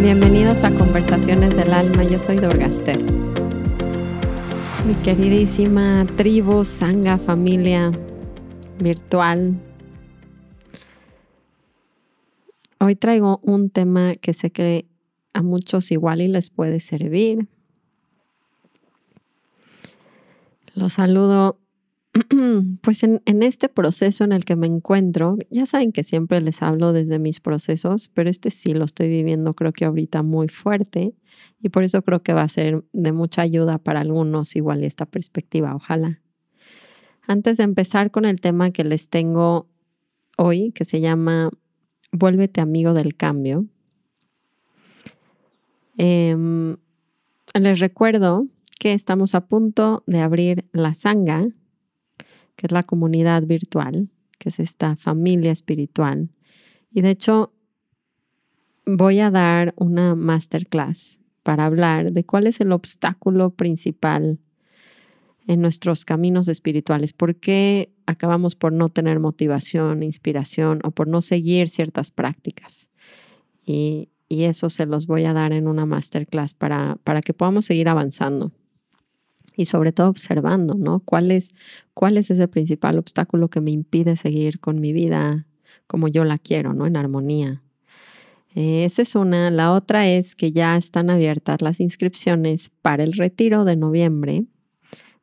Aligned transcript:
Bienvenidos 0.00 0.62
a 0.62 0.70
Conversaciones 0.70 1.56
del 1.56 1.72
Alma, 1.72 2.04
yo 2.04 2.18
soy 2.18 2.36
Dorgaster. 2.36 2.96
Mi 4.86 4.94
queridísima 5.02 6.06
tribu, 6.16 6.64
sanga, 6.64 7.18
familia 7.18 7.90
virtual. 8.78 9.54
Hoy 12.78 12.94
traigo 12.94 13.40
un 13.42 13.70
tema 13.70 14.12
que 14.20 14.32
sé 14.32 14.50
que 14.50 14.86
a 15.36 15.42
muchos 15.42 15.92
igual 15.92 16.22
y 16.22 16.28
les 16.28 16.48
puede 16.48 16.80
servir. 16.80 17.46
Los 20.74 20.94
saludo 20.94 21.58
pues 22.82 23.02
en, 23.02 23.20
este 23.42 23.68
proceso 23.68 24.24
en 24.24 24.32
el 24.32 24.46
que 24.46 24.56
me 24.56 24.66
encuentro, 24.66 25.36
ya 25.50 25.66
saben 25.66 25.92
que 25.92 26.02
siempre 26.02 26.40
les 26.40 26.62
hablo 26.62 26.94
desde 26.94 27.18
mis 27.18 27.40
procesos, 27.40 28.08
pero 28.14 28.30
este 28.30 28.50
sí 28.50 28.72
lo 28.72 28.86
estoy 28.86 29.08
viviendo 29.08 29.52
creo 29.52 29.72
que 29.72 29.84
ahorita 29.84 30.22
muy 30.22 30.48
fuerte 30.48 31.14
y 31.60 31.68
por 31.68 31.84
eso 31.84 32.00
creo 32.00 32.22
que 32.22 32.32
va 32.32 32.42
a 32.42 32.48
ser 32.48 32.82
de 32.94 33.12
mucha 33.12 33.42
ayuda 33.42 33.76
para 33.76 34.00
algunos 34.00 34.56
igual 34.56 34.84
esta 34.84 35.04
perspectiva, 35.04 35.74
ojalá. 35.74 36.22
Antes 37.26 37.58
de 37.58 37.64
empezar 37.64 38.10
con 38.10 38.24
el 38.24 38.40
tema 38.40 38.70
que 38.70 38.84
les 38.84 39.10
tengo 39.10 39.68
hoy, 40.38 40.72
que 40.72 40.86
se 40.86 41.02
llama 41.02 41.50
Vuélvete 42.12 42.62
amigo 42.62 42.94
del 42.94 43.16
cambio, 43.16 43.66
em, 45.96 46.76
les 47.54 47.80
recuerdo 47.80 48.46
que 48.78 48.92
estamos 48.92 49.34
a 49.34 49.46
punto 49.46 50.02
de 50.06 50.20
abrir 50.20 50.66
la 50.72 50.94
sanga 50.94 51.48
que 52.56 52.66
es 52.66 52.72
la 52.72 52.82
comunidad 52.82 53.46
virtual, 53.46 54.08
que 54.38 54.48
es 54.48 54.58
esta 54.58 54.96
familia 54.96 55.52
espiritual. 55.52 56.30
Y 56.90 57.02
de 57.02 57.10
hecho, 57.10 57.52
voy 58.86 59.20
a 59.20 59.30
dar 59.30 59.74
una 59.76 60.14
masterclass 60.14 61.20
para 61.42 61.66
hablar 61.66 62.12
de 62.12 62.24
cuál 62.24 62.46
es 62.46 62.60
el 62.60 62.72
obstáculo 62.72 63.50
principal 63.50 64.40
en 65.46 65.60
nuestros 65.60 66.04
caminos 66.04 66.48
espirituales. 66.48 67.12
¿Por 67.12 67.36
qué 67.36 67.92
acabamos 68.06 68.56
por 68.56 68.72
no 68.72 68.88
tener 68.88 69.20
motivación, 69.20 70.02
inspiración 70.02 70.80
o 70.82 70.90
por 70.90 71.06
no 71.06 71.20
seguir 71.20 71.68
ciertas 71.68 72.10
prácticas? 72.10 72.88
Y, 73.64 74.08
eso 74.28 74.68
se 74.68 74.86
los 74.86 75.06
voy 75.06 75.24
a 75.24 75.32
dar 75.32 75.52
en 75.52 75.68
una 75.68 75.86
masterclass 75.86 76.54
para, 76.54 76.96
para 77.04 77.20
que 77.20 77.32
podamos 77.32 77.64
seguir 77.64 77.88
avanzando 77.88 78.52
y 79.56 79.64
sobre 79.64 79.92
todo 79.92 80.08
observando, 80.08 80.74
¿no? 80.74 81.00
¿Cuál 81.00 81.30
es, 81.30 81.54
¿Cuál 81.94 82.18
es 82.18 82.30
ese 82.30 82.46
principal 82.46 82.98
obstáculo 82.98 83.48
que 83.48 83.60
me 83.60 83.70
impide 83.70 84.16
seguir 84.16 84.60
con 84.60 84.80
mi 84.80 84.92
vida 84.92 85.46
como 85.86 86.08
yo 86.08 86.24
la 86.24 86.38
quiero, 86.38 86.74
¿no? 86.74 86.86
En 86.86 86.96
armonía. 86.96 87.62
Eh, 88.54 88.84
esa 88.84 89.02
es 89.02 89.14
una. 89.14 89.50
La 89.50 89.72
otra 89.72 90.08
es 90.08 90.34
que 90.34 90.52
ya 90.52 90.76
están 90.76 91.10
abiertas 91.10 91.62
las 91.62 91.80
inscripciones 91.80 92.70
para 92.82 93.04
el 93.04 93.12
retiro 93.12 93.64
de 93.64 93.76
noviembre. 93.76 94.44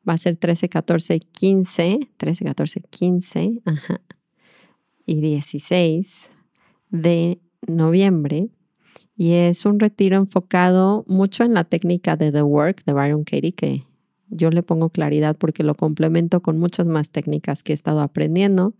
Va 0.07 0.13
a 0.13 0.17
ser 0.17 0.35
13, 0.35 0.69
14, 0.69 1.19
15, 1.19 1.99
13, 2.17 2.45
14, 2.45 2.81
15 2.89 3.61
ajá, 3.65 4.01
y 5.05 5.21
16 5.21 6.29
de 6.89 7.39
noviembre. 7.67 8.49
Y 9.23 9.35
es 9.35 9.65
un 9.65 9.79
retiro 9.79 10.17
enfocado 10.17 11.05
mucho 11.07 11.45
en 11.45 11.53
la 11.53 11.63
técnica 11.63 12.17
de 12.17 12.29
The 12.29 12.41
Work 12.41 12.83
de 12.83 12.91
Byron 12.91 13.23
Katie, 13.23 13.53
que 13.53 13.85
yo 14.27 14.49
le 14.49 14.63
pongo 14.63 14.89
claridad 14.89 15.37
porque 15.37 15.63
lo 15.63 15.75
complemento 15.75 16.41
con 16.41 16.57
muchas 16.57 16.87
más 16.87 17.09
técnicas 17.09 17.63
que 17.63 17.71
he 17.71 17.73
estado 17.73 18.01
aprendiendo, 18.01 18.73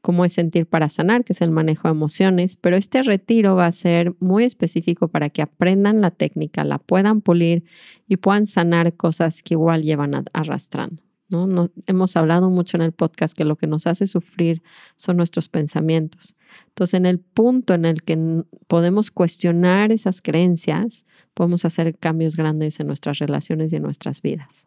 como 0.00 0.24
es 0.24 0.32
sentir 0.32 0.66
para 0.66 0.90
sanar, 0.90 1.24
que 1.24 1.32
es 1.32 1.40
el 1.40 1.50
manejo 1.50 1.88
de 1.88 1.94
emociones, 1.94 2.54
pero 2.54 2.76
este 2.76 3.02
retiro 3.02 3.56
va 3.56 3.66
a 3.66 3.72
ser 3.72 4.14
muy 4.20 4.44
específico 4.44 5.08
para 5.08 5.28
que 5.28 5.42
aprendan 5.42 6.00
la 6.00 6.12
técnica, 6.12 6.62
la 6.62 6.78
puedan 6.78 7.20
pulir 7.20 7.64
y 8.06 8.18
puedan 8.18 8.46
sanar 8.46 8.94
cosas 8.94 9.42
que 9.42 9.54
igual 9.54 9.82
llevan 9.82 10.24
arrastrando. 10.32 11.02
¿No? 11.30 11.70
hemos 11.86 12.16
hablado 12.16 12.50
mucho 12.50 12.76
en 12.76 12.82
el 12.82 12.92
podcast 12.92 13.36
que 13.36 13.44
lo 13.44 13.56
que 13.56 13.66
nos 13.66 13.86
hace 13.86 14.06
sufrir 14.06 14.62
son 14.96 15.16
nuestros 15.16 15.48
pensamientos. 15.48 16.36
Entonces, 16.68 16.94
en 16.94 17.06
el 17.06 17.18
punto 17.18 17.74
en 17.74 17.84
el 17.84 18.02
que 18.02 18.44
podemos 18.66 19.10
cuestionar 19.10 19.92
esas 19.92 20.20
creencias, 20.20 21.06
podemos 21.34 21.64
hacer 21.64 21.96
cambios 21.96 22.36
grandes 22.36 22.80
en 22.80 22.86
nuestras 22.86 23.18
relaciones 23.18 23.72
y 23.72 23.76
en 23.76 23.82
nuestras 23.82 24.20
vidas. 24.22 24.66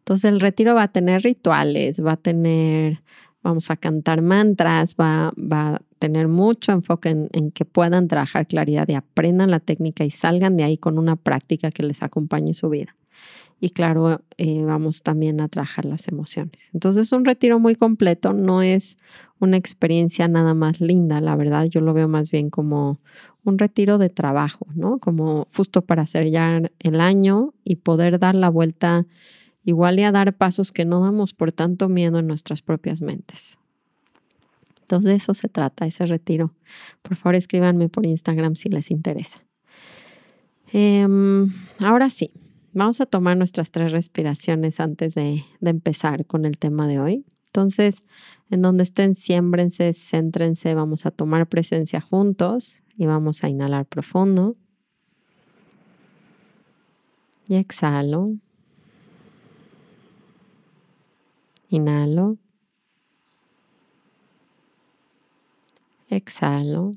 Entonces 0.00 0.30
el 0.30 0.40
retiro 0.40 0.74
va 0.74 0.84
a 0.84 0.92
tener 0.92 1.22
rituales, 1.22 2.04
va 2.04 2.12
a 2.12 2.16
tener, 2.16 3.02
vamos 3.42 3.70
a 3.70 3.76
cantar 3.76 4.22
mantras, 4.22 4.96
va, 4.96 5.32
va 5.38 5.76
a 5.76 5.82
tener 5.98 6.28
mucho 6.28 6.72
enfoque 6.72 7.10
en, 7.10 7.50
que 7.52 7.64
puedan 7.64 8.08
trabajar 8.08 8.46
claridad 8.46 8.88
y 8.88 8.94
aprendan 8.94 9.50
la 9.50 9.60
técnica 9.60 10.04
y 10.04 10.10
salgan 10.10 10.56
de 10.56 10.64
ahí 10.64 10.78
con 10.78 10.98
una 10.98 11.16
práctica 11.16 11.70
que 11.70 11.82
les 11.82 12.02
acompañe 12.02 12.54
su 12.54 12.70
vida. 12.70 12.96
Y 13.60 13.70
claro, 13.70 14.22
eh, 14.38 14.62
vamos 14.64 15.02
también 15.02 15.40
a 15.40 15.48
trabajar 15.48 15.84
las 15.84 16.08
emociones. 16.08 16.70
Entonces 16.72 17.08
es 17.08 17.12
un 17.12 17.26
retiro 17.26 17.60
muy 17.60 17.74
completo, 17.74 18.32
no 18.32 18.62
es 18.62 18.96
una 19.38 19.58
experiencia 19.58 20.28
nada 20.28 20.54
más 20.54 20.80
linda, 20.80 21.20
la 21.20 21.36
verdad, 21.36 21.66
yo 21.66 21.80
lo 21.82 21.92
veo 21.92 22.08
más 22.08 22.30
bien 22.30 22.48
como 22.48 23.00
un 23.44 23.58
retiro 23.58 23.98
de 23.98 24.08
trabajo, 24.08 24.66
¿no? 24.74 24.98
Como 24.98 25.46
justo 25.54 25.82
para 25.82 26.06
sellar 26.06 26.72
el 26.78 27.00
año 27.00 27.54
y 27.64 27.76
poder 27.76 28.18
dar 28.18 28.34
la 28.34 28.48
vuelta 28.48 29.06
igual 29.64 29.98
y 29.98 30.04
a 30.04 30.12
dar 30.12 30.34
pasos 30.34 30.72
que 30.72 30.84
no 30.84 31.00
damos 31.00 31.34
por 31.34 31.52
tanto 31.52 31.88
miedo 31.88 32.18
en 32.18 32.26
nuestras 32.26 32.62
propias 32.62 33.02
mentes. 33.02 33.58
Entonces 34.82 35.10
de 35.10 35.16
eso 35.16 35.34
se 35.34 35.48
trata, 35.48 35.86
ese 35.86 36.04
retiro. 36.06 36.52
Por 37.02 37.16
favor, 37.16 37.36
escríbanme 37.36 37.88
por 37.88 38.06
Instagram 38.06 38.56
si 38.56 38.68
les 38.68 38.90
interesa. 38.90 39.42
Em, 40.72 41.48
ahora 41.78 42.10
sí, 42.10 42.32
vamos 42.72 43.00
a 43.00 43.06
tomar 43.06 43.36
nuestras 43.36 43.70
tres 43.70 43.92
respiraciones 43.92 44.80
antes 44.80 45.14
de, 45.14 45.44
de 45.60 45.70
empezar 45.70 46.26
con 46.26 46.44
el 46.44 46.58
tema 46.58 46.86
de 46.86 47.00
hoy. 47.00 47.24
Entonces, 47.46 48.06
en 48.50 48.62
donde 48.62 48.84
estén, 48.84 49.14
siémbrense, 49.14 49.92
céntrense, 49.92 50.74
vamos 50.74 51.04
a 51.04 51.10
tomar 51.10 51.48
presencia 51.48 52.00
juntos 52.00 52.84
y 52.96 53.06
vamos 53.06 53.42
a 53.42 53.48
inhalar 53.48 53.86
profundo. 53.86 54.56
Y 57.48 57.56
exhalo. 57.56 58.34
Inhalo. 61.70 62.36
Exhalo. 66.08 66.92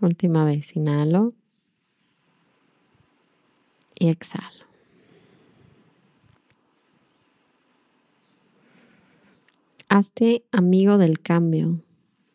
Última 0.00 0.44
vez, 0.44 0.74
inhalo. 0.74 1.34
Y 4.02 4.08
exhalo. 4.08 4.66
Hazte 9.88 10.42
amigo 10.50 10.98
del 10.98 11.20
cambio, 11.20 11.84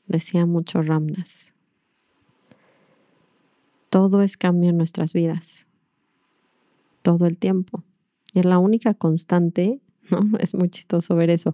decía 0.06 0.46
mucho 0.46 0.82
Ramdas. 0.82 1.54
Todo 3.90 4.22
es 4.22 4.38
cambio 4.38 4.70
en 4.70 4.78
nuestras 4.78 5.12
vidas, 5.12 5.68
todo 7.02 7.26
el 7.26 7.38
tiempo. 7.38 7.84
Y 8.32 8.40
es 8.40 8.46
la 8.46 8.60
única 8.60 8.94
constante, 8.94 9.82
¿no? 10.10 10.38
Es 10.38 10.56
muy 10.56 10.70
chistoso 10.70 11.18
ver 11.18 11.30
eso. 11.30 11.54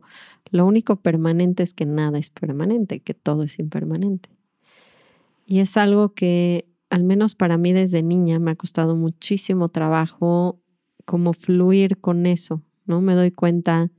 Lo 0.51 0.68
único 0.68 0.97
permanente 0.97 1.63
es 1.63 1.74
que 1.74 1.88
nada 1.88 2.19
es 2.19 2.30
permanente, 2.30 3.00
que 3.00 3.16
todo 3.16 3.41
es 3.41 3.57
impermanente. 3.57 4.30
Y 5.47 5.57
es 5.57 5.75
algo 5.75 6.13
que, 6.13 6.68
al 6.94 7.04
menos 7.04 7.34
para 7.34 7.57
mí 7.57 7.74
desde 7.74 8.04
niña, 8.04 8.38
me 8.38 8.51
ha 8.51 8.56
costado 8.56 8.95
muchísimo 8.95 9.68
trabajo 9.68 10.62
como 11.06 11.34
fluir 11.34 12.00
con 12.00 12.28
eso, 12.28 12.62
¿no? 12.86 13.01
Me 13.01 13.16
doy 13.16 13.31
cuenta 13.31 13.90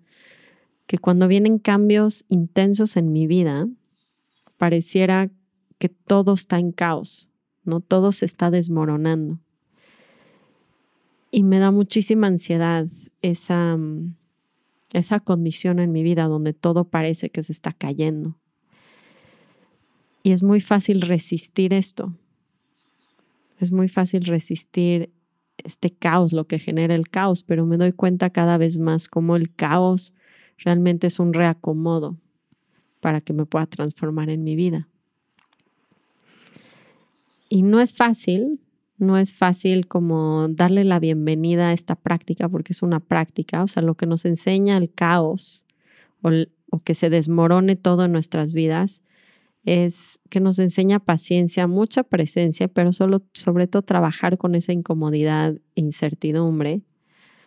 que 0.87 0.99
cuando 0.99 1.26
vienen 1.26 1.58
cambios 1.58 2.25
intensos 2.29 2.96
en 2.96 3.11
mi 3.11 3.26
vida, 3.26 3.67
pareciera 4.58 5.29
que 5.79 5.88
todo 5.88 6.35
está 6.35 6.61
en 6.61 6.70
caos, 6.70 7.32
¿no? 7.64 7.81
Todo 7.81 8.12
se 8.12 8.26
está 8.26 8.52
desmoronando 8.52 9.41
y 11.32 11.43
me 11.43 11.58
da 11.58 11.73
muchísima 11.73 12.29
ansiedad 12.29 12.87
esa, 13.23 13.76
esa 14.93 15.19
condición 15.19 15.81
en 15.81 15.91
mi 15.91 16.05
vida 16.05 16.26
donde 16.29 16.52
todo 16.52 16.85
parece 16.85 17.31
que 17.31 17.43
se 17.43 17.50
está 17.50 17.73
cayendo. 17.73 18.38
Y 20.23 20.31
es 20.31 20.44
muy 20.44 20.61
fácil 20.61 21.00
resistir 21.00 21.73
esto. 21.73 22.14
Es 23.59 23.73
muy 23.73 23.89
fácil 23.89 24.25
resistir 24.25 25.11
este 25.59 25.91
caos, 25.91 26.33
lo 26.33 26.47
que 26.47 26.59
genera 26.59 26.95
el 26.95 27.09
caos, 27.09 27.43
pero 27.43 27.67
me 27.67 27.77
doy 27.77 27.93
cuenta 27.93 28.31
cada 28.31 28.59
vez 28.59 28.79
más 28.79 29.09
cómo 29.09 29.37
el 29.37 29.55
caos 29.55 30.15
realmente 30.59 31.06
es 31.06 31.19
un 31.19 31.33
reacomodo 31.33 32.17
para 33.01 33.21
que 33.21 33.33
me 33.33 33.47
pueda 33.47 33.67
transformar 33.67 34.31
en 34.31 34.45
mi 34.45 34.56
vida. 34.56 34.89
Y 37.49 37.62
no 37.62 37.81
es 37.81 37.95
fácil, 37.95 38.61
no 38.99 39.19
es 39.19 39.35
fácil 39.35 39.87
como 39.87 40.49
darle 40.49 40.85
la 40.85 40.99
bienvenida 40.99 41.69
a 41.69 41.73
esta 41.73 41.95
práctica 41.95 42.49
porque 42.49 42.73
es 42.73 42.83
una 42.83 43.01
práctica, 43.01 43.62
o 43.62 43.67
sea, 43.67 43.83
lo 43.83 43.95
que 43.95 44.06
nos 44.06 44.25
enseña 44.25 44.77
el 44.77 44.91
caos 44.93 45.65
o, 46.23 46.31
que 46.83 46.95
se 46.95 47.11
desmorone 47.11 47.77
todo 47.77 48.06
en 48.06 48.12
nuestras 48.12 48.55
vidas 48.55 49.03
es 49.64 50.20
que 50.28 50.40
nos 50.40 50.58
enseña 50.58 51.00
paciencia, 51.00 51.66
mucha 51.66 52.02
presencia, 52.02 52.69
pero 52.69 52.93
solo, 52.93 53.22
sobre 53.32 53.66
todo 53.66 53.82
trabajar 53.82 54.37
con 54.38 54.55
esa 54.55 54.72
incomodidad 54.72 55.55
e 55.75 55.81
incertidumbre 55.81 56.82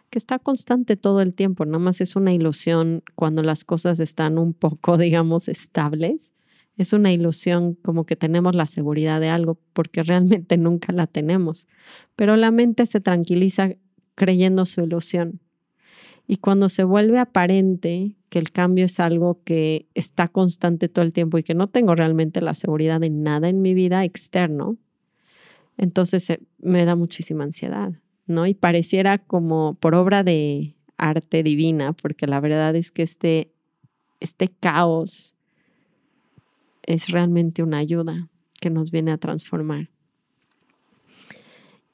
que 0.09 0.17
está 0.17 0.39
constante 0.39 0.95
todo 0.95 1.21
el 1.21 1.33
tiempo, 1.33 1.65
nada 1.65 1.79
más 1.79 2.01
es 2.01 2.15
una 2.15 2.33
ilusión 2.33 3.03
cuando 3.15 3.43
las 3.43 3.63
cosas 3.63 3.99
están 3.99 4.37
un 4.37 4.53
poco, 4.53 4.97
digamos, 4.97 5.47
estables. 5.47 6.33
Es 6.77 6.93
una 6.93 7.11
ilusión 7.11 7.73
como 7.73 8.05
que 8.05 8.15
tenemos 8.15 8.55
la 8.55 8.67
seguridad 8.67 9.19
de 9.19 9.29
algo 9.29 9.59
porque 9.73 10.03
realmente 10.03 10.57
nunca 10.57 10.93
la 10.93 11.07
tenemos. 11.07 11.67
Pero 12.15 12.35
la 12.35 12.51
mente 12.51 12.85
se 12.85 13.01
tranquiliza 13.01 13.71
creyendo 14.13 14.65
su 14.65 14.81
ilusión. 14.81 15.39
Y 16.27 16.37
cuando 16.37 16.67
se 16.67 16.83
vuelve 16.83 17.19
aparente 17.19 18.15
que 18.29 18.39
el 18.39 18.51
cambio 18.51 18.85
es 18.85 18.99
algo 18.99 19.41
que 19.45 19.87
está 19.93 20.27
constante 20.27 20.89
todo 20.89 21.05
el 21.05 21.13
tiempo 21.13 21.37
y 21.37 21.43
que 21.43 21.55
no 21.55 21.67
tengo 21.67 21.95
realmente 21.95 22.41
la 22.41 22.53
seguridad 22.53 22.99
de 22.99 23.09
nada 23.09 23.47
en 23.47 23.61
mi 23.61 23.73
vida 23.73 24.03
externo, 24.03 24.77
entonces 25.77 26.29
eh, 26.29 26.41
me 26.59 26.83
da 26.83 26.95
muchísima 26.95 27.45
ansiedad, 27.45 27.93
¿no? 28.25 28.45
Y 28.45 28.53
pareciera 28.53 29.19
como 29.19 29.75
por 29.75 29.95
obra 29.95 30.23
de 30.23 30.75
arte 30.97 31.43
divina, 31.43 31.93
porque 31.93 32.27
la 32.27 32.41
verdad 32.41 32.75
es 32.75 32.91
que 32.91 33.03
este, 33.03 33.53
este 34.19 34.49
caos 34.49 35.35
es 36.83 37.09
realmente 37.09 37.63
una 37.63 37.77
ayuda 37.77 38.29
que 38.59 38.69
nos 38.69 38.91
viene 38.91 39.11
a 39.11 39.17
transformar. 39.17 39.89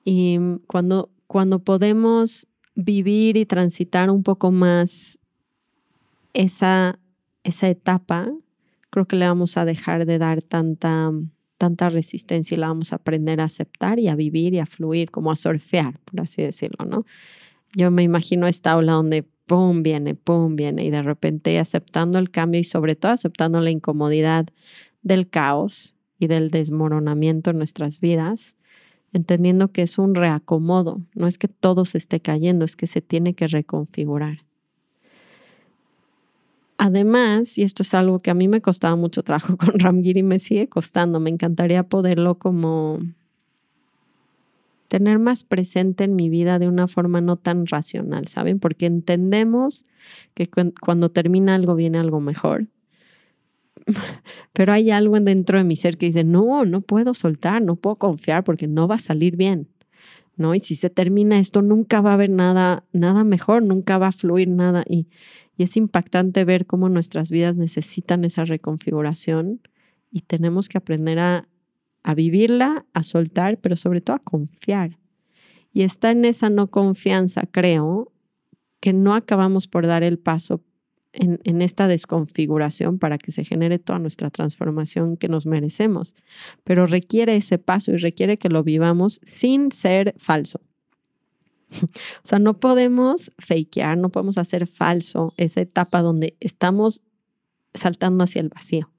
Y 0.06 0.39
cuando, 0.68 1.09
cuando 1.27 1.59
podemos 1.59 2.47
vivir 2.75 3.37
y 3.37 3.45
transitar 3.45 4.09
un 4.09 4.23
poco 4.23 4.51
más 4.51 5.19
esa, 6.33 6.99
esa 7.43 7.69
etapa, 7.69 8.31
creo 8.89 9.05
que 9.05 9.15
le 9.15 9.27
vamos 9.27 9.57
a 9.57 9.65
dejar 9.65 10.05
de 10.05 10.17
dar 10.17 10.41
tanta, 10.41 11.11
tanta 11.57 11.89
resistencia 11.89 12.55
y 12.55 12.59
la 12.59 12.67
vamos 12.67 12.93
a 12.93 12.97
aprender 12.97 13.41
a 13.41 13.45
aceptar 13.45 13.99
y 13.99 14.07
a 14.07 14.15
vivir 14.15 14.53
y 14.53 14.59
a 14.59 14.65
fluir, 14.65 15.11
como 15.11 15.31
a 15.31 15.35
surfear, 15.35 15.99
por 15.99 16.21
así 16.21 16.41
decirlo, 16.41 16.85
¿no? 16.85 17.05
Yo 17.75 17.89
me 17.89 18.03
imagino 18.03 18.47
esta 18.47 18.77
ola 18.77 18.93
donde 18.93 19.23
pum, 19.45 19.83
viene, 19.83 20.15
pum, 20.15 20.55
viene 20.55 20.85
y 20.85 20.89
de 20.89 21.01
repente 21.01 21.59
aceptando 21.59 22.19
el 22.19 22.29
cambio 22.29 22.59
y 22.59 22.63
sobre 22.63 22.95
todo 22.95 23.11
aceptando 23.11 23.61
la 23.61 23.71
incomodidad 23.71 24.47
del 25.01 25.29
caos 25.29 25.95
y 26.19 26.27
del 26.27 26.49
desmoronamiento 26.49 27.49
en 27.49 27.57
nuestras 27.57 27.99
vidas, 27.99 28.55
entendiendo 29.13 29.71
que 29.71 29.83
es 29.83 29.98
un 29.98 30.15
reacomodo, 30.15 31.01
no 31.15 31.27
es 31.27 31.38
que 31.38 31.48
todo 31.48 31.86
se 31.86 31.98
esté 31.98 32.19
cayendo, 32.19 32.65
es 32.65 32.75
que 32.75 32.88
se 32.88 33.01
tiene 33.01 33.33
que 33.33 33.48
reconfigurar. 33.48 34.39
Además, 36.77 37.57
y 37.57 37.63
esto 37.63 37.83
es 37.83 37.94
algo 37.94 38.19
que 38.19 38.31
a 38.31 38.33
mí 38.33 38.48
me 38.48 38.60
costaba 38.60 38.95
mucho 38.95 39.24
trabajo 39.24 39.56
con 39.57 39.80
Ramgiri 39.80 40.19
y 40.19 40.24
me 40.24 40.39
sigue 40.39 40.68
costando, 40.68 41.19
me 41.19 41.30
encantaría 41.30 41.83
poderlo 41.83 42.36
como 42.36 43.00
tener 44.89 45.18
más 45.18 45.44
presente 45.44 46.04
en 46.04 46.15
mi 46.15 46.30
vida 46.30 46.60
de 46.60 46.68
una 46.68 46.88
forma 46.88 47.21
no 47.21 47.36
tan 47.36 47.65
racional, 47.65 48.27
¿saben? 48.27 48.60
Porque 48.60 48.86
entendemos 48.86 49.86
que 50.33 50.48
cuando 50.80 51.10
termina 51.10 51.56
algo 51.56 51.74
viene 51.74 51.98
algo 51.98 52.19
mejor. 52.19 52.68
Pero 54.53 54.74
hay 54.74 54.91
algo 54.91 55.19
dentro 55.19 55.57
de 55.57 55.63
mi 55.63 55.75
ser 55.75 55.97
que 55.97 56.07
dice, 56.07 56.24
no, 56.24 56.65
no 56.65 56.81
puedo 56.81 57.13
soltar, 57.13 57.62
no 57.62 57.75
puedo 57.75 57.95
confiar 57.95 58.44
porque 58.44 58.68
no 58.68 58.88
va 58.88 58.95
a 58.95 59.00
salir 59.00 59.35
bien. 59.35 59.69
¿No? 60.35 60.56
Y 60.56 60.59
si 60.62 60.74
se 60.75 60.89
termina 60.89 61.38
esto, 61.38 61.62
nunca 61.62 62.01
va 62.01 62.12
a 62.12 62.13
haber 62.15 62.31
nada, 62.31 62.85
nada 62.91 63.24
mejor, 63.24 63.62
nunca 63.62 64.00
va 64.00 64.07
a 64.07 64.12
fluir 64.12 64.47
nada. 64.47 64.83
Y, 64.88 65.07
y 65.57 65.63
es 65.63 65.77
impactante 65.77 66.44
ver 66.44 66.65
cómo 66.65 66.89
nuestras 66.89 67.30
vidas 67.30 67.56
necesitan 67.56 68.25
esa 68.25 68.44
reconfiguración 68.44 69.62
y 70.12 70.21
tenemos 70.21 70.69
que 70.69 70.79
aprender 70.79 71.19
a, 71.19 71.47
a 72.01 72.15
vivirla, 72.15 72.86
a 72.94 73.03
soltar, 73.03 73.59
pero 73.62 73.75
sobre 73.75 74.01
todo 74.01 74.15
a 74.15 74.19
confiar. 74.19 74.97
Y 75.71 75.83
está 75.83 76.12
en 76.12 76.25
esa 76.25 76.50
no 76.50 76.71
confianza, 76.71 77.44
creo, 77.51 78.12
que 78.79 78.94
no 78.94 79.15
acabamos 79.15 79.68
por 79.68 79.88
dar 79.88 80.03
el 80.03 80.19
paso 80.19 80.62
en, 81.13 81.62
esta 81.62 81.88
desconfiguración 81.88 83.00
para 83.00 83.18
que 83.18 83.31
se 83.31 83.45
genere 83.45 83.80
toda 83.80 84.00
nuestra 84.00 84.30
transformación 84.30 85.15
que 85.15 85.30
nos 85.30 85.45
merecemos. 85.45 86.15
Pero 86.63 86.88
requiere 86.88 87.36
ese 87.36 87.60
paso 87.60 87.92
y 87.92 87.98
requiere 87.98 88.38
que 88.38 88.50
lo 88.50 88.63
vivamos 88.63 89.21
sin 89.24 89.71
ser 89.71 90.15
falso. 90.18 90.60
O 91.81 92.25
sea, 92.27 92.38
no 92.38 92.60
podemos 92.60 93.31
fakear, 93.39 93.98
no 93.98 94.10
podemos 94.10 94.38
hacer 94.38 94.68
falso 94.68 95.33
esa 95.38 95.62
etapa 95.62 96.01
donde 96.01 96.38
estamos 96.39 97.01
saltando 97.74 98.24
hacia 98.24 98.42
el 98.42 98.50
vacío. 98.50 98.92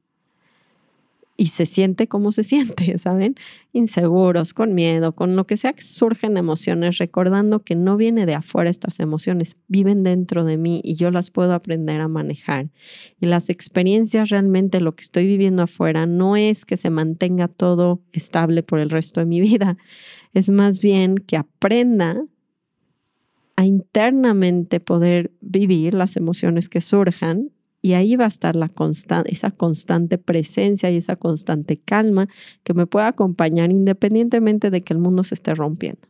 Y 1.37 1.49
se 1.49 1.67
siente 1.67 2.07
como 2.07 2.31
se 2.31 2.45
siente, 2.45 2.97
¿saben? 2.99 3.35
Inseguros, 3.73 4.55
con 4.55 4.75
miedo, 4.75 5.15
con 5.15 5.35
lo 5.35 5.45
que 5.47 5.57
sea 5.57 5.75
surgen 5.79 6.37
emociones, 6.37 6.99
recordando 6.99 7.59
que 7.59 7.75
no 7.75 7.97
viene 7.97 8.25
de 8.25 8.35
afuera 8.35 8.71
estas 8.71 9.01
emociones, 9.01 9.57
viven 9.67 10.05
dentro 10.05 10.45
de 10.45 10.57
mí 10.57 10.81
y 10.85 10.95
yo 10.95 11.11
las 11.11 11.31
puedo 11.31 11.55
aprender 11.55 12.01
a 12.01 12.09
manejar. 12.09 12.71
Y 13.21 13.27
las 13.27 13.51
experiencias 13.51 14.29
realmente, 14.29 14.81
lo 14.81 14.93
que 14.93 15.03
estoy 15.03 15.27
viviendo 15.27 15.65
afuera, 15.65 16.07
no 16.07 16.37
es 16.37 16.65
que 16.65 16.77
se 16.77 16.91
mantenga 16.91 17.49
todo 17.49 18.01
estable 18.13 18.63
por 18.63 18.79
el 18.79 18.91
resto 18.91 19.21
de 19.21 19.27
mi 19.27 19.41
vida, 19.41 19.77
es 20.35 20.51
más 20.51 20.81
bien 20.81 21.17
que 21.17 21.37
aprenda 21.37 22.25
a 23.57 23.65
internamente 23.65 24.81
poder 24.81 25.33
vivir 25.41 25.95
las 25.95 26.17
emociones 26.17 26.69
que 26.69 26.81
surjan 26.81 27.51
y 27.85 27.93
ahí 27.93 28.17
va 28.17 28.25
a 28.25 28.29
estar 28.29 28.57
esa 29.27 29.51
constante 29.51 30.17
presencia 30.17 30.91
y 30.91 30.97
esa 30.97 31.17
constante 31.17 31.77
calma 31.77 32.31
que 32.63 32.73
me 32.73 32.87
pueda 32.87 33.09
acompañar 33.09 33.71
independientemente 33.71 34.71
de 34.71 34.81
que 34.81 34.95
el 34.95 34.99
mundo 34.99 35.23
se 35.23 35.35
esté 35.35 35.55
rompiendo. 35.55 36.01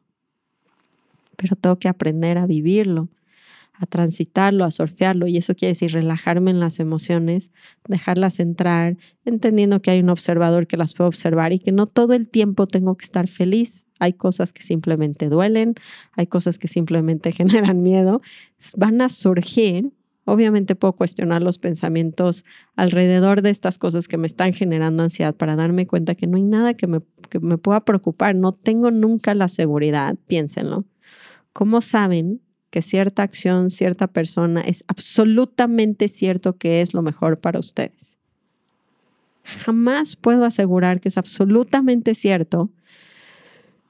Pero 1.37 1.57
tengo 1.57 1.77
que 1.81 1.89
aprender 1.89 2.39
a 2.39 2.47
vivirlo, 2.47 3.09
a 3.73 3.87
transitarlo, 3.87 4.65
a 4.65 4.71
surfearlo 4.71 5.27
y 5.27 5.37
eso 5.37 5.57
quiere 5.57 5.73
decir 5.73 5.91
relajarme 5.91 6.53
en 6.53 6.61
las 6.61 6.79
emociones, 6.79 7.51
dejarlas 7.89 8.39
entrar, 8.39 8.97
entendiendo 9.25 9.83
que 9.83 9.91
hay 9.91 9.99
un 9.99 10.11
observador 10.11 10.69
que 10.69 10.77
las 10.77 10.95
puede 10.95 11.09
observar 11.09 11.53
y 11.53 11.59
que 11.59 11.73
no 11.73 11.89
todo 11.89 12.13
el 12.13 12.29
tiempo 12.29 12.69
tengo 12.69 12.97
que 12.97 13.05
estar 13.05 13.27
feliz. 13.27 13.85
Hay 13.99 14.13
cosas 14.13 14.53
que 14.53 14.63
simplemente 14.63 15.29
duelen, 15.29 15.75
hay 16.13 16.29
cosas 16.29 16.61
que 16.61 16.69
simplemente 16.69 17.33
generan 17.73 17.83
miedo, 17.83 18.23
van 18.77 19.01
a 19.01 19.09
surgir. 19.09 19.91
Obviamente 20.25 20.75
puedo 20.75 20.95
cuestionar 20.95 21.43
los 21.43 21.59
pensamientos 21.59 22.45
alrededor 22.77 23.43
de 23.43 23.51
estas 23.51 23.79
cosas 23.79 24.09
que 24.09 24.17
me 24.17 24.27
están 24.27 24.53
generando 24.53 25.03
ansiedad 25.03 25.35
para 25.35 25.55
darme 25.55 25.87
cuenta 25.87 26.15
que 26.15 26.27
no 26.27 26.37
hay 26.37 26.43
nada 26.43 26.75
que 26.75 26.87
me, 26.87 27.01
que 27.29 27.41
me 27.41 27.59
pueda 27.59 27.85
preocupar. 27.85 28.35
No 28.35 28.53
tengo 28.53 28.91
nunca 28.91 29.35
la 29.35 29.49
seguridad, 29.49 30.17
piénsenlo. 30.27 30.85
¿Cómo 31.53 31.81
saben 31.83 32.41
que 32.71 32.81
cierta 32.81 33.23
acción, 33.23 33.71
cierta 33.71 34.07
persona 34.07 34.63
es 34.63 34.83
absolutamente 34.89 36.09
cierto 36.09 36.57
que 36.57 36.81
es 36.81 36.95
lo 36.95 37.03
mejor 37.03 37.39
para 37.39 37.59
ustedes? 37.59 38.17
Jamás 39.45 40.17
puedo 40.17 40.45
asegurar 40.45 41.01
que 41.01 41.09
es 41.09 41.19
absolutamente 41.19 42.15
cierto 42.15 42.71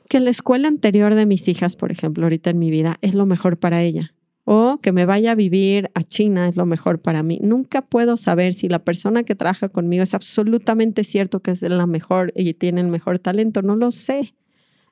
que 0.09 0.21
la 0.21 0.31
escuela 0.31 0.69
anterior 0.69 1.15
de 1.15 1.27
mis 1.27 1.47
hijas, 1.49 1.77
por 1.77 1.93
ejemplo, 1.93 2.25
ahorita 2.25 2.51
en 2.51 2.59
mi 2.59 2.71
vida, 2.71 2.99
es 3.03 3.15
lo 3.15 3.25
mejor 3.25 3.57
para 3.57 3.83
ella. 3.83 4.14
O 4.45 4.79
que 4.83 4.93
me 4.93 5.07
vaya 5.07 5.33
a 5.33 5.35
vivir 5.35 5.91
a 5.95 6.03
China 6.03 6.49
es 6.49 6.57
lo 6.57 6.67
mejor 6.67 7.01
para 7.01 7.23
mí. 7.23 7.39
Nunca 7.43 7.83
puedo 7.83 8.17
saber 8.17 8.53
si 8.53 8.69
la 8.69 8.81
persona 8.81 9.25
que 9.25 9.35
trabaja 9.35 9.71
conmigo 9.71 10.03
es 10.03 10.13
absolutamente 10.13 11.03
cierto 11.03 11.41
que 11.41 11.53
es 11.53 11.63
la 11.63 11.87
mejor 11.87 12.33
y 12.37 12.53
tiene 12.55 12.83
el 12.83 12.89
mejor 12.89 13.19
talento. 13.19 13.63
No 13.63 13.75
lo 13.75 13.91
sé. 13.91 14.35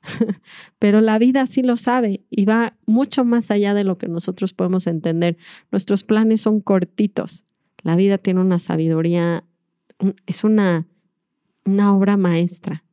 Pero 0.79 1.01
la 1.01 1.19
vida 1.19 1.47
sí 1.47 1.63
lo 1.63 1.77
sabe 1.77 2.23
y 2.31 2.45
va 2.47 2.77
mucho 2.87 3.25
más 3.25 3.51
allá 3.51 3.75
de 3.75 3.85
lo 3.85 3.99
que 3.99 4.09
nosotros 4.09 4.55
podemos 4.55 4.87
entender. 4.87 5.37
Nuestros 5.71 6.03
planes 6.03 6.41
son 6.41 6.61
cortitos. 6.61 7.45
La 7.83 7.95
vida 7.95 8.17
tiene 8.19 8.41
una 8.41 8.59
sabiduría, 8.59 9.45
es 10.27 10.45
una, 10.45 10.87
una 11.65 11.95
obra 11.95 12.17
maestra 12.17 12.85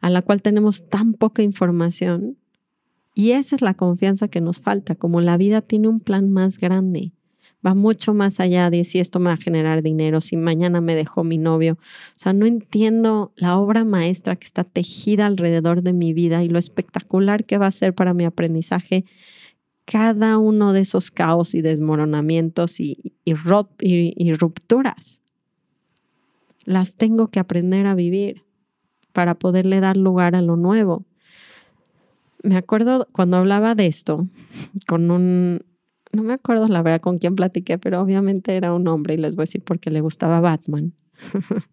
a 0.00 0.10
la 0.10 0.22
cual 0.22 0.42
tenemos 0.42 0.88
tan 0.88 1.14
poca 1.14 1.42
información. 1.42 2.36
Y 3.18 3.30
esa 3.30 3.56
es 3.56 3.62
la 3.62 3.72
confianza 3.72 4.28
que 4.28 4.42
nos 4.42 4.60
falta, 4.60 4.94
como 4.94 5.22
la 5.22 5.38
vida 5.38 5.62
tiene 5.62 5.88
un 5.88 6.00
plan 6.00 6.30
más 6.30 6.58
grande, 6.58 7.12
va 7.66 7.74
mucho 7.74 8.12
más 8.12 8.40
allá 8.40 8.68
de 8.68 8.84
si 8.84 8.98
esto 8.98 9.20
me 9.20 9.30
va 9.30 9.32
a 9.32 9.38
generar 9.38 9.82
dinero, 9.82 10.20
si 10.20 10.36
mañana 10.36 10.82
me 10.82 10.94
dejó 10.94 11.24
mi 11.24 11.38
novio. 11.38 11.78
O 11.80 12.18
sea, 12.18 12.34
no 12.34 12.44
entiendo 12.44 13.32
la 13.36 13.56
obra 13.58 13.86
maestra 13.86 14.36
que 14.36 14.44
está 14.44 14.64
tejida 14.64 15.24
alrededor 15.24 15.80
de 15.80 15.94
mi 15.94 16.12
vida 16.12 16.44
y 16.44 16.50
lo 16.50 16.58
espectacular 16.58 17.46
que 17.46 17.56
va 17.56 17.68
a 17.68 17.70
ser 17.70 17.94
para 17.94 18.12
mi 18.12 18.26
aprendizaje 18.26 19.06
cada 19.86 20.36
uno 20.36 20.74
de 20.74 20.80
esos 20.80 21.10
caos 21.10 21.54
y 21.54 21.62
desmoronamientos 21.62 22.80
y, 22.80 23.14
y, 23.24 23.34
y 23.80 24.34
rupturas. 24.34 25.22
Las 26.66 26.96
tengo 26.96 27.28
que 27.28 27.40
aprender 27.40 27.86
a 27.86 27.94
vivir 27.94 28.44
para 29.14 29.36
poderle 29.36 29.80
dar 29.80 29.96
lugar 29.96 30.34
a 30.34 30.42
lo 30.42 30.56
nuevo. 30.56 31.06
Me 32.42 32.56
acuerdo 32.56 33.06
cuando 33.12 33.38
hablaba 33.38 33.74
de 33.74 33.86
esto 33.86 34.28
con 34.86 35.10
un, 35.10 35.60
no 36.12 36.22
me 36.22 36.34
acuerdo 36.34 36.66
la 36.68 36.82
verdad 36.82 37.00
con 37.00 37.18
quién 37.18 37.34
platiqué, 37.36 37.78
pero 37.78 38.00
obviamente 38.00 38.56
era 38.56 38.72
un 38.72 38.86
hombre 38.88 39.14
y 39.14 39.16
les 39.16 39.36
voy 39.36 39.42
a 39.42 39.46
decir 39.46 39.62
porque 39.64 39.90
le 39.90 40.00
gustaba 40.00 40.40
Batman. 40.40 40.92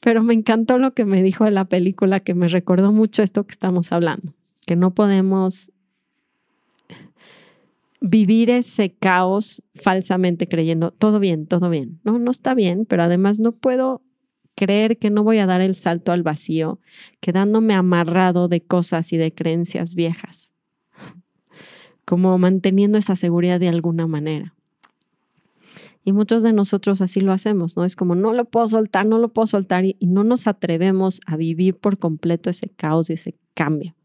pero 0.00 0.22
me 0.22 0.34
encantó 0.34 0.78
lo 0.78 0.94
que 0.94 1.04
me 1.04 1.22
dijo 1.22 1.44
de 1.44 1.50
la 1.50 1.64
película 1.64 2.20
que 2.20 2.34
me 2.34 2.48
recordó 2.48 2.92
mucho 2.92 3.22
esto 3.22 3.46
que 3.46 3.52
estamos 3.52 3.92
hablando, 3.92 4.34
que 4.66 4.76
no 4.76 4.94
podemos 4.94 5.72
vivir 8.00 8.50
ese 8.50 8.94
caos 8.94 9.62
falsamente 9.74 10.48
creyendo, 10.48 10.90
todo 10.90 11.18
bien, 11.18 11.46
todo 11.46 11.70
bien. 11.70 12.00
No, 12.04 12.18
no 12.18 12.30
está 12.30 12.54
bien, 12.54 12.86
pero 12.86 13.02
además 13.02 13.38
no 13.38 13.52
puedo 13.52 14.02
creer 14.56 14.98
que 14.98 15.10
no 15.10 15.22
voy 15.22 15.38
a 15.38 15.46
dar 15.46 15.60
el 15.60 15.76
salto 15.76 16.10
al 16.10 16.24
vacío, 16.24 16.80
quedándome 17.20 17.74
amarrado 17.74 18.48
de 18.48 18.62
cosas 18.62 19.12
y 19.12 19.16
de 19.16 19.32
creencias 19.32 19.94
viejas, 19.94 20.52
como 22.04 22.36
manteniendo 22.38 22.98
esa 22.98 23.14
seguridad 23.14 23.60
de 23.60 23.68
alguna 23.68 24.08
manera. 24.08 24.56
Y 26.04 26.12
muchos 26.12 26.44
de 26.44 26.52
nosotros 26.52 27.00
así 27.02 27.20
lo 27.20 27.32
hacemos, 27.32 27.76
¿no? 27.76 27.84
Es 27.84 27.96
como, 27.96 28.14
no 28.14 28.32
lo 28.32 28.44
puedo 28.44 28.68
soltar, 28.68 29.06
no 29.06 29.18
lo 29.18 29.32
puedo 29.32 29.48
soltar 29.48 29.84
y, 29.84 29.96
no 30.00 30.22
nos 30.22 30.46
atrevemos 30.46 31.20
a 31.26 31.36
vivir 31.36 31.76
por 31.76 31.98
completo 31.98 32.48
ese 32.48 32.68
caos 32.68 33.10
y 33.10 33.14
ese 33.14 33.34
cambio. 33.54 33.96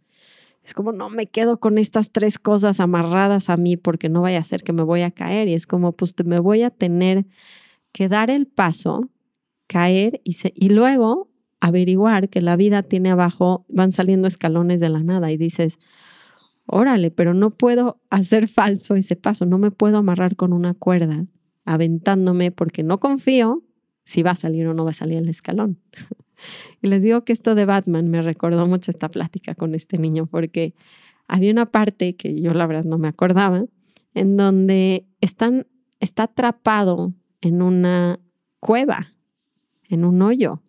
Es 0.63 0.73
como, 0.73 0.91
no 0.91 1.11
me 1.11 1.27
quedo 1.27 1.59
con 1.59 1.77
estas 1.77 2.11
tres 2.11 2.39
cosas 2.39 2.79
amarradas 2.79 3.49
a 3.51 3.57
mí 3.57 3.77
porque 3.77 4.09
no 4.09 4.21
vaya 4.21 4.39
a 4.39 4.43
ser 4.43 4.63
que 4.63 4.73
me 4.73 4.81
voy 4.81 5.01
a 5.01 5.11
caer. 5.11 5.47
Y 5.47 5.53
es 5.53 5.67
como, 5.67 5.91
pues 5.91 6.15
me 6.25 6.39
voy 6.39 6.63
a 6.63 6.71
tener 6.71 7.27
que 7.93 8.09
dar 8.09 8.31
el 8.31 8.47
paso, 8.47 9.09
caer 9.71 10.19
y, 10.25 10.35
y 10.53 10.67
luego 10.67 11.29
averiguar 11.61 12.27
que 12.27 12.41
la 12.41 12.57
vida 12.57 12.83
tiene 12.83 13.09
abajo, 13.09 13.65
van 13.69 13.93
saliendo 13.93 14.27
escalones 14.27 14.81
de 14.81 14.89
la 14.89 15.01
nada 15.01 15.31
y 15.31 15.37
dices, 15.37 15.79
órale, 16.65 17.09
pero 17.09 17.33
no 17.33 17.51
puedo 17.51 18.01
hacer 18.09 18.49
falso 18.49 18.95
ese 18.95 19.15
paso, 19.15 19.45
no 19.45 19.57
me 19.57 19.71
puedo 19.71 19.97
amarrar 19.97 20.35
con 20.35 20.51
una 20.51 20.73
cuerda 20.73 21.25
aventándome 21.63 22.51
porque 22.51 22.83
no 22.83 22.99
confío 22.99 23.63
si 24.03 24.23
va 24.23 24.31
a 24.31 24.35
salir 24.35 24.67
o 24.67 24.73
no 24.73 24.83
va 24.83 24.91
a 24.91 24.93
salir 24.93 25.17
el 25.17 25.29
escalón. 25.29 25.79
Y 26.81 26.87
les 26.87 27.03
digo 27.03 27.23
que 27.23 27.33
esto 27.33 27.53
de 27.53 27.65
Batman 27.65 28.09
me 28.09 28.19
recordó 28.23 28.65
mucho 28.65 28.89
esta 28.89 29.09
plática 29.09 29.53
con 29.53 29.75
este 29.75 29.99
niño 29.99 30.25
porque 30.25 30.73
había 31.27 31.51
una 31.51 31.67
parte 31.67 32.15
que 32.15 32.41
yo 32.41 32.55
la 32.55 32.65
verdad 32.65 32.83
no 32.83 32.97
me 32.97 33.07
acordaba, 33.07 33.63
en 34.15 34.37
donde 34.37 35.05
están, 35.21 35.67
está 35.99 36.23
atrapado 36.23 37.13
en 37.41 37.61
una 37.61 38.19
cueva, 38.59 39.10
en 39.91 40.05
un 40.05 40.21
hoyo, 40.21 40.61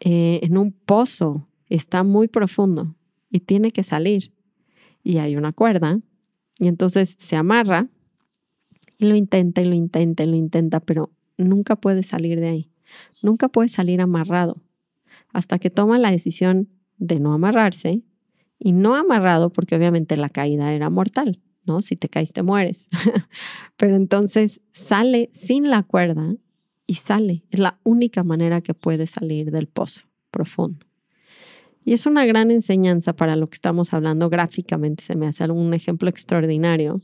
eh, 0.00 0.40
en 0.42 0.56
un 0.58 0.72
pozo, 0.72 1.48
está 1.68 2.02
muy 2.02 2.28
profundo 2.28 2.94
y 3.30 3.40
tiene 3.40 3.70
que 3.70 3.82
salir. 3.82 4.32
Y 5.02 5.18
hay 5.18 5.36
una 5.36 5.52
cuerda 5.52 5.98
y 6.58 6.68
entonces 6.68 7.16
se 7.18 7.34
amarra 7.34 7.88
y 8.98 9.06
lo 9.06 9.16
intenta 9.16 9.62
y 9.62 9.64
lo 9.64 9.74
intenta 9.74 10.22
y 10.22 10.26
lo 10.26 10.36
intenta, 10.36 10.80
pero 10.80 11.10
nunca 11.38 11.76
puede 11.76 12.02
salir 12.02 12.40
de 12.40 12.48
ahí. 12.48 12.70
Nunca 13.22 13.48
puede 13.48 13.68
salir 13.68 14.00
amarrado 14.00 14.62
hasta 15.32 15.58
que 15.58 15.70
toma 15.70 15.98
la 15.98 16.10
decisión 16.10 16.68
de 16.98 17.20
no 17.20 17.32
amarrarse 17.32 18.02
y 18.58 18.72
no 18.72 18.96
amarrado 18.96 19.50
porque 19.50 19.76
obviamente 19.76 20.16
la 20.16 20.28
caída 20.28 20.74
era 20.74 20.90
mortal, 20.90 21.40
¿no? 21.64 21.80
Si 21.80 21.96
te 21.96 22.08
caes 22.08 22.32
te 22.32 22.42
mueres. 22.42 22.88
Pero 23.76 23.96
entonces 23.96 24.60
sale 24.72 25.30
sin 25.32 25.70
la 25.70 25.84
cuerda 25.84 26.36
y 26.88 26.94
sale. 26.94 27.44
Es 27.50 27.60
la 27.60 27.78
única 27.84 28.24
manera 28.24 28.60
que 28.60 28.74
puede 28.74 29.06
salir 29.06 29.52
del 29.52 29.68
pozo 29.68 30.06
profundo. 30.32 30.86
Y 31.84 31.92
es 31.92 32.06
una 32.06 32.26
gran 32.26 32.50
enseñanza 32.50 33.14
para 33.14 33.36
lo 33.36 33.48
que 33.48 33.54
estamos 33.54 33.94
hablando 33.94 34.28
gráficamente. 34.28 35.04
Se 35.04 35.14
me 35.14 35.28
hace 35.28 35.44
un 35.50 35.72
ejemplo 35.74 36.08
extraordinario 36.08 37.00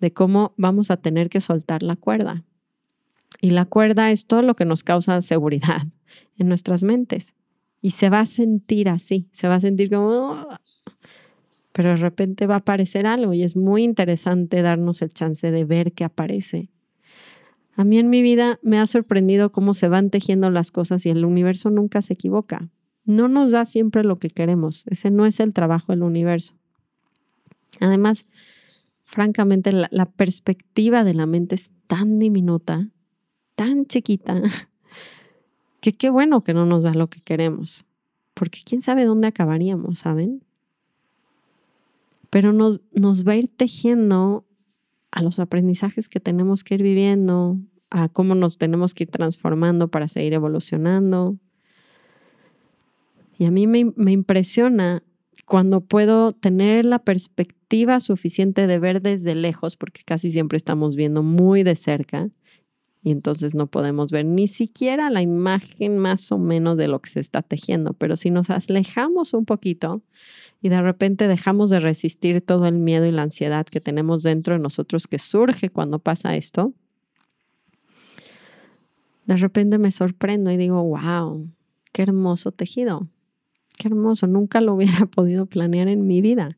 de 0.00 0.12
cómo 0.12 0.52
vamos 0.56 0.90
a 0.90 0.98
tener 0.98 1.30
que 1.30 1.40
soltar 1.40 1.82
la 1.82 1.96
cuerda. 1.96 2.44
Y 3.40 3.50
la 3.50 3.64
cuerda 3.64 4.10
es 4.10 4.26
todo 4.26 4.42
lo 4.42 4.54
que 4.56 4.64
nos 4.64 4.84
causa 4.84 5.20
seguridad 5.22 5.82
en 6.36 6.48
nuestras 6.48 6.82
mentes. 6.82 7.34
Y 7.80 7.92
se 7.92 8.10
va 8.10 8.20
a 8.20 8.26
sentir 8.26 8.88
así, 8.88 9.28
se 9.32 9.48
va 9.48 9.56
a 9.56 9.60
sentir 9.60 9.90
como... 9.90 10.44
Pero 11.72 11.90
de 11.90 11.96
repente 11.96 12.46
va 12.46 12.54
a 12.54 12.58
aparecer 12.58 13.06
algo 13.06 13.32
y 13.32 13.42
es 13.42 13.56
muy 13.56 13.82
interesante 13.82 14.62
darnos 14.62 15.02
el 15.02 15.12
chance 15.12 15.50
de 15.50 15.64
ver 15.64 15.92
qué 15.92 16.04
aparece. 16.04 16.70
A 17.76 17.84
mí 17.84 17.98
en 17.98 18.08
mi 18.08 18.22
vida 18.22 18.58
me 18.62 18.78
ha 18.78 18.86
sorprendido 18.86 19.50
cómo 19.50 19.74
se 19.74 19.88
van 19.88 20.10
tejiendo 20.10 20.50
las 20.50 20.70
cosas 20.70 21.04
y 21.06 21.10
el 21.10 21.24
universo 21.24 21.70
nunca 21.70 22.02
se 22.02 22.14
equivoca. 22.14 22.62
No 23.04 23.28
nos 23.28 23.50
da 23.50 23.64
siempre 23.64 24.04
lo 24.04 24.18
que 24.18 24.28
queremos. 24.28 24.84
Ese 24.86 25.10
no 25.10 25.26
es 25.26 25.40
el 25.40 25.52
trabajo 25.52 25.92
del 25.92 26.02
universo. 26.02 26.54
Además, 27.80 28.26
francamente, 29.04 29.72
la, 29.72 30.06
perspectiva 30.06 31.04
de 31.04 31.14
la 31.14 31.26
mente 31.26 31.56
es 31.56 31.72
tan 31.86 32.18
diminuta 32.18 32.88
tan 33.54 33.86
chiquita 33.86 34.42
que 35.80 35.92
qué 35.92 36.10
bueno 36.10 36.40
que 36.40 36.54
no 36.54 36.66
nos 36.66 36.82
da 36.82 36.94
lo 36.94 37.08
que 37.08 37.20
queremos, 37.20 37.84
porque 38.34 38.60
quién 38.64 38.80
sabe 38.80 39.04
dónde 39.04 39.28
acabaríamos, 39.28 40.00
¿saben? 40.00 40.42
Pero 42.30 42.52
nos, 42.52 42.80
nos 42.92 43.26
va 43.26 43.32
a 43.32 43.36
ir 43.36 43.48
tejiendo 43.48 44.44
a 45.14 45.22
los 45.22 45.38
aprendizajes 45.38 46.08
que 46.08 46.18
tenemos 46.18 46.64
que 46.64 46.74
ir 46.74 46.82
viviendo, 46.82 47.56
a 47.90 48.08
cómo 48.08 48.34
nos 48.34 48.58
tenemos 48.58 48.94
que 48.94 49.04
ir 49.04 49.10
transformando 49.10 49.86
para 49.86 50.08
seguir 50.08 50.32
evolucionando. 50.32 51.38
Y 53.38 53.44
a 53.44 53.52
mí 53.52 53.68
me, 53.68 54.10
impresiona 54.10 55.04
cuando 55.46 55.82
puedo 55.82 56.32
tener 56.32 56.84
la 56.84 56.98
perspectiva 56.98 58.00
suficiente 58.00 58.66
de 58.66 58.78
ver 58.80 59.02
desde 59.02 59.36
lejos, 59.36 59.76
porque 59.76 60.02
casi 60.04 60.32
siempre 60.32 60.56
estamos 60.56 60.96
viendo 60.96 61.22
muy 61.22 61.62
de 61.62 61.76
cerca, 61.76 62.30
y 63.00 63.12
entonces 63.12 63.54
no 63.54 63.68
podemos 63.68 64.10
ver 64.10 64.24
ni 64.24 64.48
siquiera 64.48 65.10
la 65.10 65.22
imagen 65.22 65.98
más 65.98 66.32
o 66.32 66.38
menos 66.38 66.76
de 66.76 66.88
lo 66.88 67.00
que 67.00 67.10
se 67.10 67.20
está 67.20 67.42
tejiendo. 67.42 67.92
Pero 67.92 68.16
si 68.16 68.30
nos 68.30 68.50
alejamos 68.50 69.32
un 69.32 69.44
poquito 69.44 70.02
y 70.64 70.70
de 70.70 70.80
repente 70.80 71.28
dejamos 71.28 71.68
de 71.68 71.78
resistir 71.78 72.40
todo 72.40 72.66
el 72.66 72.78
miedo 72.78 73.04
y 73.04 73.12
la 73.12 73.20
ansiedad 73.20 73.66
que 73.66 73.82
tenemos 73.82 74.22
dentro 74.22 74.54
de 74.54 74.60
nosotros 74.60 75.06
que 75.06 75.18
surge 75.18 75.68
cuando 75.68 75.98
pasa 75.98 76.36
esto, 76.36 76.72
de 79.26 79.36
repente 79.36 79.76
me 79.76 79.92
sorprendo 79.92 80.50
y 80.50 80.56
digo, 80.56 80.82
wow, 80.82 81.46
qué 81.92 82.00
hermoso 82.00 82.50
tejido, 82.50 83.08
qué 83.76 83.88
hermoso, 83.88 84.26
nunca 84.26 84.62
lo 84.62 84.72
hubiera 84.72 85.04
podido 85.14 85.44
planear 85.44 85.88
en 85.88 86.06
mi 86.06 86.22
vida. 86.22 86.56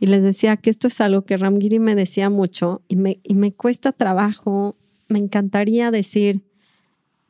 Y 0.00 0.08
les 0.08 0.24
decía 0.24 0.56
que 0.56 0.70
esto 0.70 0.88
es 0.88 1.00
algo 1.00 1.22
que 1.22 1.36
Ramgiri 1.36 1.78
me 1.78 1.94
decía 1.94 2.28
mucho 2.28 2.82
y 2.88 2.96
me, 2.96 3.20
y 3.22 3.36
me 3.36 3.52
cuesta 3.52 3.92
trabajo 3.92 4.74
me 5.06 5.20
encantaría 5.20 5.92
decir, 5.92 6.42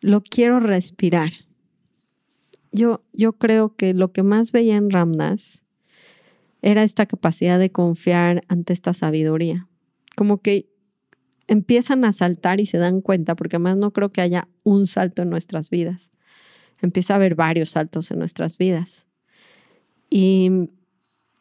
lo 0.01 0.23
quiero 0.23 0.59
respirar. 0.59 1.33
Yo, 2.73 3.05
yo 3.13 3.35
creo 3.35 3.77
que 3.77 3.93
lo 3.93 4.13
que 4.13 4.23
más 4.23 4.53
veía 4.53 4.77
en 4.77 4.89
Ramdas 4.89 5.66
era 6.67 6.83
esta 6.83 7.07
capacidad 7.07 7.61
de 7.61 7.71
confiar 7.71 8.43
ante 8.49 8.73
esta 8.73 8.93
sabiduría. 8.93 9.69
Como 10.17 10.43
que 10.43 10.69
empiezan 11.47 12.05
a 12.05 12.13
saltar 12.13 12.59
y 12.59 12.67
se 12.67 12.77
dan 12.77 13.03
cuenta, 13.03 13.37
porque 13.37 13.55
además 13.55 13.77
no 13.77 13.93
creo 13.93 14.11
que 14.11 14.21
haya 14.21 14.49
un 14.65 14.89
salto 14.89 15.23
en 15.23 15.31
nuestras 15.31 15.71
vidas. 15.71 16.11
Empieza 16.83 17.15
a 17.15 17.17
haber 17.19 17.37
varios 17.37 17.69
saltos 17.69 18.11
en 18.11 18.19
nuestras 18.19 18.59
vidas. 18.59 19.07
Y, 20.11 20.51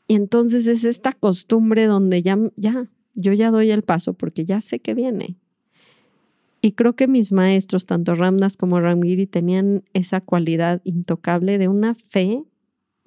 y 0.07 0.13
entonces 0.13 0.67
es 0.67 0.83
esta 0.83 1.11
costumbre 1.11 1.87
donde 1.87 2.21
ya, 2.21 2.37
ya, 2.55 2.87
yo 3.15 3.33
ya 3.33 3.49
doy 3.49 3.71
el 3.71 3.81
paso 3.81 4.13
porque 4.13 4.45
ya 4.45 4.61
sé 4.61 4.79
que 4.79 4.93
viene. 4.93 5.39
Y 6.61 6.73
creo 6.73 6.95
que 6.95 7.07
mis 7.07 7.31
maestros, 7.31 7.87
tanto 7.87 8.13
Ramdas 8.13 8.57
como 8.57 8.79
Ramgiri, 8.79 9.25
tenían 9.25 9.85
esa 9.93 10.21
cualidad 10.21 10.81
intocable 10.83 11.57
de 11.57 11.67
una 11.67 11.95
fe 11.95 12.43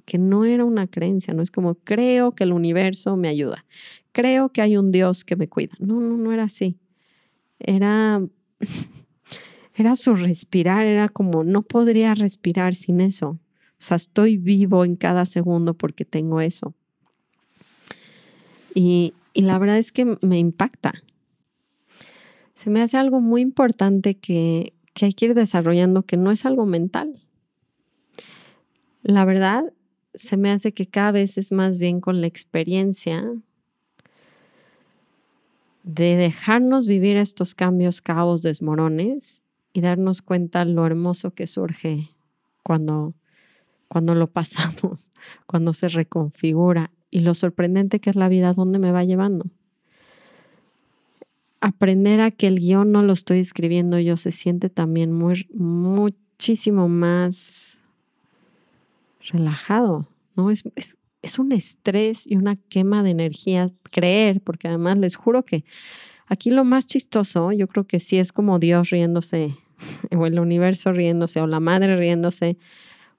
que 0.09 0.19
no 0.19 0.45
era 0.45 0.65
una 0.65 0.87
creencia, 0.87 1.35
no 1.35 1.43
es 1.43 1.51
como 1.51 1.75
creo 1.75 2.33
que 2.33 2.45
el 2.45 2.53
universo 2.53 3.17
me 3.17 3.29
ayuda, 3.29 3.65
creo 4.13 4.49
que 4.49 4.63
hay 4.63 4.77
un 4.77 4.91
Dios 4.91 5.25
que 5.25 5.37
me 5.37 5.49
cuida. 5.49 5.75
No, 5.79 6.01
no, 6.01 6.17
no 6.17 6.33
era 6.33 6.45
así. 6.45 6.79
Era, 7.59 8.23
era 9.75 9.97
su 9.97 10.15
respirar, 10.15 10.87
era 10.87 11.09
como 11.09 11.45
no 11.45 11.63
podría 11.63 12.15
respirar 12.15 12.75
sin 12.75 13.01
eso. 13.01 13.39
O 13.81 13.83
sea, 13.83 13.97
estoy 13.97 14.39
vivo 14.39 14.85
en 14.85 14.97
cada 14.97 15.27
segundo 15.27 15.75
porque 15.75 16.05
tengo 16.05 16.41
eso. 16.41 16.75
Y, 18.75 19.13
y 19.35 19.43
la 19.43 19.59
verdad 19.59 19.79
es 19.79 19.93
que 19.93 20.17
me 20.23 20.39
impacta 20.39 20.95
se 22.59 22.71
me 22.71 22.83
hace 22.83 22.97
algo 22.97 23.21
muy 23.21 23.41
importante 23.41 24.17
que, 24.17 24.75
hay 25.01 25.13
que 25.13 25.27
ir 25.27 25.35
desarrollando, 25.35 26.03
que 26.03 26.17
no 26.17 26.33
es 26.33 26.45
algo 26.45 26.67
mental. 26.67 27.21
La 29.05 29.25
verdad, 29.25 29.73
se 30.15 30.37
me 30.37 30.51
hace 30.51 30.73
que 30.73 30.87
cada 30.87 31.13
vez 31.13 31.39
es 31.39 31.53
más 31.53 31.79
bien 31.79 32.01
con 32.01 32.21
la 32.21 32.27
experiencia 32.27 33.25
de 35.85 36.17
dejarnos 36.17 36.87
vivir 36.87 37.17
estos 37.17 37.55
cambios, 37.55 38.03
caos, 38.03 38.43
desmorones 38.43 39.43
y 39.73 39.81
darnos 39.81 40.23
cuenta 40.23 40.65
lo 40.65 40.85
hermoso 40.85 41.33
que 41.33 41.47
surge 41.47 42.11
cuando, 42.63 43.15
cuando 43.89 44.15
lo 44.15 44.27
pasamos, 44.27 45.11
cuando 45.47 45.73
se 45.73 45.89
reconfigura 45.89 46.91
y 47.11 47.21
lo 47.21 47.35
sorprendente 47.35 48.01
que 48.01 48.11
es 48.11 48.17
la 48.17 48.29
vida, 48.29 48.53
dónde 48.53 48.79
me 48.79 48.93
va 48.93 49.05
llevando. 49.05 49.47
Aprender 51.61 52.21
a 52.21 52.31
que 52.31 52.47
el 52.47 52.61
guion 52.61 52.93
no 52.93 53.03
lo 53.03 53.13
estoy 53.13 53.41
escribiendo 53.41 53.99
yo 53.99 54.17
se 54.17 54.31
siente 54.31 54.71
también 54.71 55.13
muy, 55.13 55.49
muchísimo 55.53 56.89
más 56.89 57.68
relajado, 59.31 60.09
¿no? 60.37 60.51
Es, 60.51 60.65
es, 61.23 61.39
un 61.39 61.53
estrés 61.53 62.27
y 62.27 62.37
una 62.37 62.57
quema 62.57 63.03
de 63.03 63.11
energía 63.11 63.69
creer, 63.91 64.41
porque 64.41 64.69
además 64.69 64.99
les 64.99 65.17
juro 65.17 65.45
que 65.45 65.65
aquí 66.27 66.51
lo 66.51 66.65
más 66.65 66.87
chistoso, 66.87 67.53
yo 67.53 67.67
creo 67.67 67.87
que 67.87 68.01
sí 68.01 68.19
es 68.19 68.33
como 68.33 68.59
Dios 68.59 68.91
riéndose, 68.91 69.55
o 70.17 70.27
el 70.27 70.39
universo 70.39 70.93
riéndose, 70.93 71.41
o 71.41 71.47
la 71.47 71.61
madre 71.61 71.97
riéndose, 71.97 72.57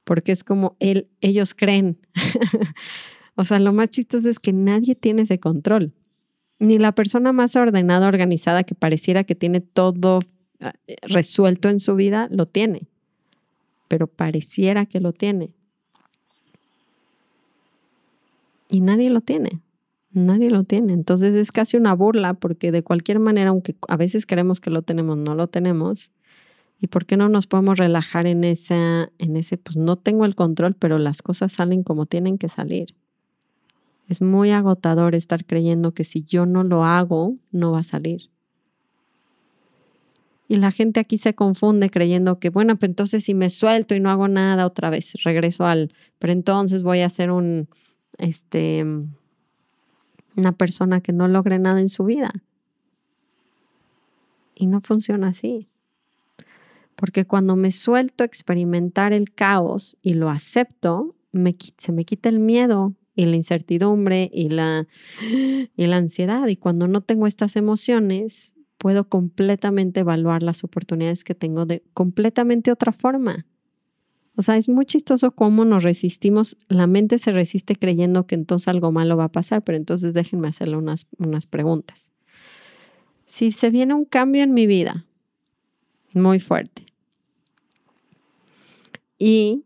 porque 0.04 0.32
es 0.32 0.44
como 0.44 0.76
él, 0.80 1.08
ellos 1.22 1.54
creen. 1.54 2.00
o 3.36 3.44
sea, 3.44 3.60
lo 3.60 3.74
más 3.74 3.90
chistoso 3.90 4.30
es 4.30 4.40
que 4.40 4.54
nadie 4.54 4.96
tiene 4.96 5.24
ese 5.24 5.40
control. 5.40 5.94
Ni 6.58 6.78
la 6.78 6.94
persona 6.94 7.32
más 7.32 7.56
ordenada, 7.56 8.08
organizada, 8.08 8.64
que 8.64 8.76
pareciera 8.76 9.24
que 9.24 9.36
tiene 9.36 9.62
todo 9.62 10.20
ah, 10.60 10.74
resuelto 11.04 11.70
en 11.70 11.80
su 11.80 11.96
vida, 11.96 12.28
lo 12.32 12.46
tiene. 12.46 12.88
Pero 13.88 14.08
pareciera 14.08 14.86
que 14.86 15.00
lo 15.00 15.14
tiene. 15.14 15.54
Y 18.70 18.82
nadie 18.82 19.10
lo 19.10 19.20
tiene. 19.20 19.62
Nadie 20.12 20.50
lo 20.50 20.64
tiene. 20.64 20.94
Entonces 20.94 21.34
es 21.36 21.52
casi 21.52 21.76
una 21.76 21.94
burla 21.94 22.36
porque 22.36 22.72
de 22.72 22.84
cualquier 22.84 23.20
manera, 23.20 23.50
aunque 23.50 23.76
a 23.88 23.98
veces 23.98 24.26
creemos 24.26 24.62
que 24.62 24.70
lo 24.70 24.84
tenemos, 24.84 25.18
no 25.18 25.36
lo 25.36 25.48
tenemos. 25.48 26.12
¿Y 26.80 26.88
por 26.88 27.06
qué 27.06 27.18
no 27.18 27.28
nos 27.28 27.46
podemos 27.46 27.78
relajar 27.78 28.26
en, 28.26 28.44
esa, 28.44 29.12
en 29.18 29.36
ese, 29.36 29.58
pues 29.58 29.76
no 29.76 29.98
tengo 29.98 30.24
el 30.24 30.36
control, 30.36 30.76
pero 30.76 30.98
las 30.98 31.22
cosas 31.22 31.52
salen 31.52 31.84
como 31.84 32.06
tienen 32.06 32.38
que 32.38 32.48
salir? 32.48 32.96
Es 34.08 34.22
muy 34.22 34.52
agotador 34.52 35.14
estar 35.14 35.46
creyendo 35.46 35.94
que 35.94 36.04
si 36.04 36.24
yo 36.24 36.46
no 36.46 36.64
lo 36.64 36.86
hago, 36.86 37.36
no 37.52 37.72
va 37.72 37.80
a 37.80 37.84
salir. 37.84 38.30
Y 40.48 40.56
la 40.56 40.72
gente 40.72 41.00
aquí 41.00 41.20
se 41.20 41.36
confunde 41.36 41.92
creyendo 41.92 42.40
que, 42.40 42.50
bueno, 42.50 42.76
pues 42.78 42.90
entonces 42.90 43.24
si 43.24 43.36
me 43.36 43.52
suelto 43.52 43.94
y 43.94 44.00
no 44.00 44.10
hago 44.10 44.28
nada 44.28 44.66
otra 44.66 44.90
vez, 44.90 45.14
regreso 45.24 45.68
al, 45.68 45.94
pero 46.18 46.34
entonces 46.34 46.82
voy 46.82 47.02
a 47.02 47.06
hacer 47.06 47.30
un, 47.30 47.68
este, 48.20 48.86
una 50.36 50.52
persona 50.54 51.02
que 51.02 51.14
no 51.14 51.28
logre 51.28 51.60
nada 51.60 51.82
en 51.82 51.90
su 51.90 52.06
vida. 52.06 52.32
Y 54.56 54.68
no 54.68 54.82
funciona 54.82 55.30
así. 55.30 55.68
Porque 56.96 57.26
cuando 57.26 57.56
me 57.56 57.72
suelto 57.72 58.24
a 58.24 58.28
experimentar 58.28 59.14
el 59.14 59.34
caos 59.34 59.98
y 60.02 60.16
lo 60.16 60.30
acepto, 60.30 61.16
se 61.78 61.92
me 61.92 62.06
quita 62.06 62.30
el 62.30 62.40
miedo 62.40 62.94
y 63.16 63.26
la 63.26 63.36
incertidumbre 63.36 64.30
y 64.34 64.50
la, 64.50 64.88
y 65.22 65.88
la 65.88 65.98
ansiedad. 65.98 66.48
Y 66.48 66.58
cuando 66.58 66.88
no 66.88 67.02
tengo 67.02 67.28
estas 67.28 67.56
emociones, 67.56 68.54
puedo 68.78 69.08
completamente 69.10 70.00
evaluar 70.00 70.42
las 70.42 70.64
oportunidades 70.64 71.24
que 71.24 71.36
tengo 71.36 71.66
de 71.66 71.84
completamente 71.94 72.72
otra 72.72 72.92
forma. 72.92 73.46
O 74.40 74.42
sea, 74.42 74.56
es 74.56 74.70
muy 74.70 74.86
chistoso 74.86 75.32
cómo 75.32 75.66
nos 75.66 75.84
resistimos. 75.84 76.56
La 76.70 76.88
mente 76.88 77.18
se 77.18 77.34
resiste 77.34 77.76
creyendo 77.76 78.26
que 78.26 78.36
entonces 78.36 78.70
algo 78.70 78.90
malo 78.90 79.18
va 79.18 79.26
a 79.26 79.32
pasar, 79.34 79.64
pero 79.64 79.78
entonces 79.78 80.14
déjenme 80.14 80.48
hacerle 80.48 80.78
unas, 80.78 81.08
unas 81.18 81.46
preguntas. 81.46 82.14
Si 83.26 83.52
se 83.52 83.70
viene 83.70 83.94
un 83.94 84.06
cambio 84.06 84.42
en 84.44 84.54
mi 84.54 84.66
vida 84.66 85.06
muy 86.14 86.40
fuerte 86.40 86.86
y 89.18 89.66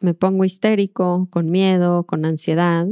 me 0.00 0.12
pongo 0.12 0.44
histérico, 0.44 1.28
con 1.30 1.52
miedo, 1.52 2.02
con 2.02 2.24
ansiedad, 2.24 2.88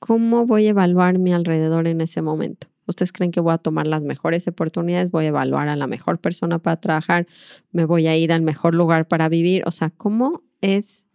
¿cómo 0.00 0.44
voy 0.44 0.66
a 0.66 0.70
evaluar 0.70 1.18
mi 1.18 1.32
alrededor 1.32 1.86
en 1.86 2.02
ese 2.02 2.20
momento? 2.20 2.71
¿Ustedes 2.92 3.10
creen 3.10 3.30
que 3.30 3.40
voy 3.40 3.54
a 3.54 3.58
tomar 3.58 3.86
las 3.86 4.04
mejores 4.04 4.46
oportunidades? 4.46 5.10
¿Voy 5.10 5.24
a 5.24 5.28
evaluar 5.28 5.70
a 5.70 5.76
la 5.76 5.86
mejor 5.86 6.18
persona 6.18 6.58
para 6.58 6.76
trabajar? 6.76 7.26
¿Me 7.70 7.86
voy 7.86 8.06
a 8.06 8.14
ir 8.18 8.34
al 8.34 8.42
mejor 8.42 8.74
lugar 8.74 9.08
para 9.08 9.30
vivir? 9.30 9.62
O 9.66 9.70
sea, 9.70 9.88
¿cómo 9.88 10.42
es, 10.60 11.06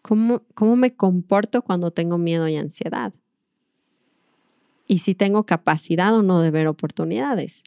cómo, 0.00 0.42
cómo 0.54 0.74
me 0.74 0.94
comporto 0.94 1.60
cuando 1.60 1.90
tengo 1.90 2.16
miedo 2.16 2.48
y 2.48 2.56
ansiedad? 2.56 3.12
Y 4.88 5.00
si 5.00 5.14
tengo 5.14 5.44
capacidad 5.44 6.14
o 6.14 6.22
no 6.22 6.40
de 6.40 6.50
ver 6.50 6.66
oportunidades. 6.66 7.62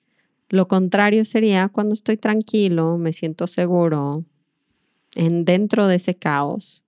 Lo 0.49 0.67
contrario 0.67 1.23
sería 1.23 1.69
cuando 1.69 1.93
estoy 1.93 2.17
tranquilo, 2.17 2.97
me 2.97 3.13
siento 3.13 3.45
seguro, 3.45 4.25
en 5.13 5.45
dentro 5.45 5.85
de 5.85 5.97
ese 5.97 6.15
caos, 6.15 6.83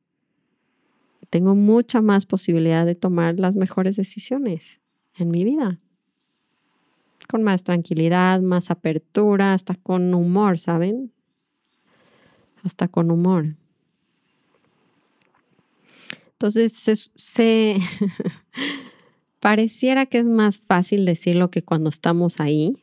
tengo 1.30 1.54
mucha 1.54 2.02
más 2.02 2.26
posibilidad 2.26 2.84
de 2.84 2.96
tomar 2.96 3.40
las 3.40 3.56
mejores 3.56 3.96
decisiones 3.96 4.82
en 5.16 5.30
mi 5.30 5.44
vida 5.44 5.78
con 7.28 7.44
más 7.44 7.64
tranquilidad, 7.64 8.42
más 8.42 8.72
apertura, 8.72 9.54
hasta 9.54 9.76
con 9.76 10.14
humor, 10.14 10.58
¿saben? 10.58 11.12
Hasta 12.64 12.88
con 12.88 13.12
humor. 13.12 13.56
Entonces, 16.34 17.12
se, 17.16 17.78
pareciera 19.40 20.06
que 20.06 20.20
es 20.20 20.28
más 20.28 20.62
fácil 20.62 21.06
decirlo 21.06 21.50
que 21.50 21.64
cuando 21.64 21.90
estamos 21.90 22.40
ahí, 22.40 22.78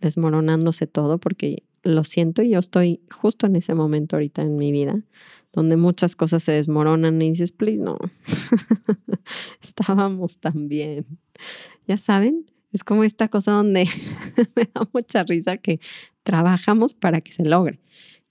desmoronándose 0.00 0.86
todo, 0.86 1.18
porque 1.18 1.64
lo 1.82 2.04
siento 2.04 2.42
y 2.42 2.50
yo 2.50 2.58
estoy 2.58 3.00
justo 3.10 3.46
en 3.46 3.56
ese 3.56 3.74
momento 3.74 4.16
ahorita 4.16 4.42
en 4.42 4.56
mi 4.56 4.70
vida, 4.70 5.02
donde 5.52 5.76
muchas 5.76 6.14
cosas 6.14 6.42
se 6.42 6.52
desmoronan 6.52 7.20
y 7.20 7.30
dices, 7.30 7.52
please, 7.52 7.78
no, 7.78 7.98
estábamos 9.62 10.38
tan 10.38 10.68
bien. 10.68 11.06
Ya 11.86 11.96
saben, 11.96 12.46
es 12.74 12.82
como 12.82 13.04
esta 13.04 13.28
cosa 13.28 13.52
donde 13.52 13.88
me 14.56 14.68
da 14.74 14.88
mucha 14.92 15.22
risa 15.22 15.56
que 15.56 15.80
trabajamos 16.24 16.94
para 16.94 17.20
que 17.20 17.32
se 17.32 17.44
logre. 17.44 17.78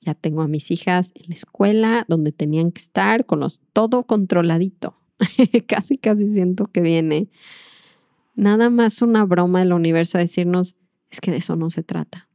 Ya 0.01 0.15
tengo 0.15 0.41
a 0.41 0.49
mis 0.49 0.69
hijas 0.69 1.13
en 1.15 1.29
la 1.29 1.35
escuela 1.35 2.05
donde 2.09 2.33
tenían 2.33 2.73
que 2.73 2.81
estar 2.81 3.25
con 3.25 3.39
los 3.39 3.61
todo 3.71 4.03
controladito. 4.03 4.97
casi, 5.67 5.97
casi 5.97 6.29
siento 6.29 6.65
que 6.65 6.81
viene 6.81 7.29
nada 8.35 8.69
más 8.69 9.01
una 9.01 9.23
broma 9.23 9.59
del 9.59 9.71
universo 9.71 10.17
a 10.17 10.21
decirnos, 10.21 10.75
es 11.09 11.21
que 11.21 11.31
de 11.31 11.37
eso 11.37 11.55
no 11.55 11.69
se 11.69 11.83
trata. 11.83 12.27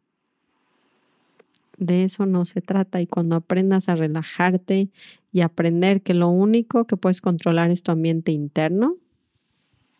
De 1.77 2.05
eso 2.05 2.25
no 2.25 2.47
se 2.47 2.63
trata. 2.63 3.03
Y 3.03 3.07
cuando 3.07 3.37
aprendas 3.37 3.91
a 3.91 3.97
relajarte 3.97 4.89
y 5.31 5.43
aprender 5.43 6.01
que 6.03 6.15
lo 6.15 6.29
único 6.29 6.87
que 6.87 6.97
puedes 6.97 7.21
controlar 7.21 7.71
es 7.71 7.83
tu 7.83 7.93
ambiente 7.93 8.33
interno, 8.33 8.97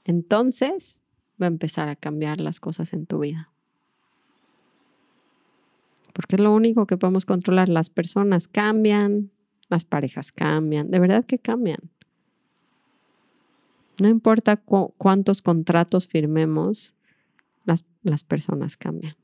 entonces 0.05 1.03
va 1.41 1.47
a 1.47 1.49
empezar 1.49 1.89
a 1.89 1.97
cambiar 1.97 2.41
las 2.41 2.61
cosas 2.61 2.93
en 2.93 3.07
tu 3.07 3.21
vida. 3.21 3.51
Porque 6.13 6.37
es 6.37 6.43
lo 6.43 6.53
único 6.53 6.87
que 6.87 6.97
podemos 6.97 7.25
controlar. 7.25 7.69
Las 7.69 7.91
personas 7.91 8.49
cambian, 8.49 9.31
las 9.69 9.85
parejas 9.85 10.33
cambian, 10.33 10.91
de 10.91 10.99
verdad 10.99 11.25
que 11.25 11.39
cambian. 11.39 11.79
No 14.01 14.09
importa 14.09 14.57
cuántos 14.57 15.43
contratos 15.43 16.07
firmemos, 16.07 16.95
las, 17.65 17.85
las 18.03 18.23
personas 18.23 18.77
cambian. 18.77 19.17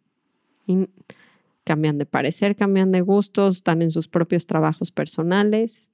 Cambian 1.64 1.98
de 1.98 2.06
parecer, 2.06 2.56
cambian 2.56 2.92
de 2.92 3.00
gustos, 3.00 3.56
están 3.56 3.82
en 3.82 3.90
sus 3.90 4.08
propios 4.08 4.46
trabajos 4.46 4.90
personales 4.90 5.90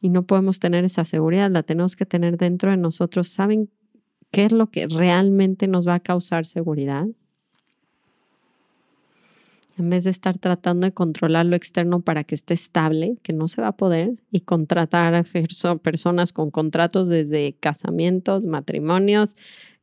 y 0.00 0.08
no 0.10 0.24
podemos 0.24 0.60
tener 0.60 0.84
esa 0.84 1.04
seguridad, 1.04 1.50
la 1.50 1.62
tenemos 1.62 1.96
que 1.96 2.06
tener 2.06 2.36
dentro 2.36 2.70
de 2.70 2.76
nosotros. 2.76 3.28
¿Saben 3.28 3.70
qué 4.30 4.44
es 4.44 4.52
lo 4.52 4.70
que 4.70 4.86
realmente 4.86 5.68
nos 5.68 5.86
va 5.86 5.94
a 5.94 6.00
causar 6.00 6.46
seguridad. 6.46 7.06
En 9.78 9.90
vez 9.90 10.04
de 10.04 10.10
estar 10.10 10.38
tratando 10.38 10.86
de 10.86 10.92
controlar 10.92 11.46
lo 11.46 11.54
externo 11.54 12.00
para 12.00 12.24
que 12.24 12.34
esté 12.34 12.52
estable, 12.52 13.16
que 13.22 13.32
no 13.32 13.46
se 13.46 13.62
va 13.62 13.68
a 13.68 13.76
poder, 13.76 14.16
y 14.32 14.40
contratar 14.40 15.14
a 15.14 15.24
personas 15.82 16.32
con 16.32 16.50
contratos 16.50 17.08
desde 17.08 17.54
casamientos, 17.54 18.46
matrimonios, 18.46 19.36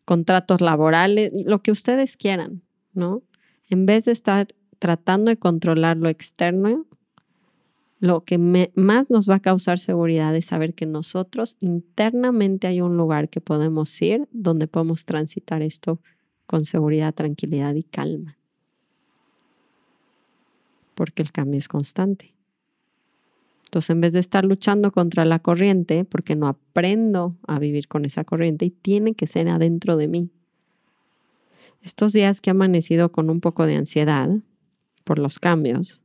contratos 0.03 0.59
laborales, 0.59 1.31
lo 1.45 1.61
que 1.61 1.71
ustedes 1.71 2.17
quieran, 2.17 2.61
¿no? 2.93 3.23
En 3.69 3.85
vez 3.85 4.05
de 4.05 4.11
estar 4.11 4.47
tratando 4.79 5.29
de 5.29 5.37
controlar 5.37 5.95
lo 5.95 6.09
externo, 6.09 6.85
lo 7.99 8.23
que 8.23 8.37
más 8.37 9.09
nos 9.09 9.29
va 9.29 9.35
a 9.35 9.39
causar 9.39 9.79
seguridad 9.79 10.35
es 10.35 10.45
saber 10.45 10.73
que 10.73 10.85
nosotros 10.85 11.55
internamente 11.59 12.67
hay 12.67 12.81
un 12.81 12.97
lugar 12.97 13.29
que 13.29 13.41
podemos 13.41 14.01
ir 14.01 14.27
donde 14.31 14.67
podemos 14.67 15.05
transitar 15.05 15.61
esto 15.61 15.99
con 16.45 16.65
seguridad, 16.65 17.13
tranquilidad 17.13 17.73
y 17.75 17.83
calma. 17.83 18.37
Porque 20.93 21.21
el 21.21 21.31
cambio 21.31 21.57
es 21.57 21.67
constante. 21.67 22.35
Entonces, 23.65 23.89
en 23.89 24.01
vez 24.01 24.13
de 24.13 24.19
estar 24.19 24.45
luchando 24.45 24.91
contra 24.91 25.25
la 25.25 25.39
corriente, 25.39 26.05
porque 26.05 26.35
no 26.35 26.47
aprendo 26.47 27.35
a 27.47 27.59
vivir 27.59 27.87
con 27.87 28.05
esa 28.05 28.23
corriente 28.23 28.65
y 28.65 28.69
tiene 28.69 29.15
que 29.15 29.27
ser 29.27 29.49
adentro 29.49 29.97
de 29.97 30.07
mí. 30.07 30.29
Estos 31.81 32.13
días 32.13 32.39
que 32.39 32.49
he 32.49 32.51
amanecido 32.51 33.11
con 33.11 33.29
un 33.29 33.41
poco 33.41 33.65
de 33.65 33.75
ansiedad 33.75 34.29
por 35.03 35.19
los 35.19 35.39
cambios, 35.39 36.01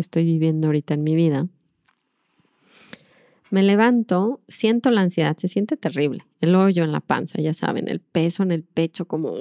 estoy 0.00 0.24
viviendo 0.24 0.68
ahorita 0.68 0.94
en 0.94 1.02
mi 1.02 1.14
vida. 1.14 1.48
Me 3.50 3.64
levanto, 3.64 4.40
siento 4.46 4.92
la 4.92 5.00
ansiedad, 5.00 5.36
se 5.36 5.48
siente 5.48 5.76
terrible. 5.76 6.24
El 6.40 6.54
hoyo 6.54 6.84
en 6.84 6.92
la 6.92 7.00
panza, 7.00 7.40
ya 7.40 7.52
saben, 7.52 7.88
el 7.88 8.00
peso 8.00 8.44
en 8.44 8.52
el 8.52 8.62
pecho, 8.62 9.06
como, 9.06 9.34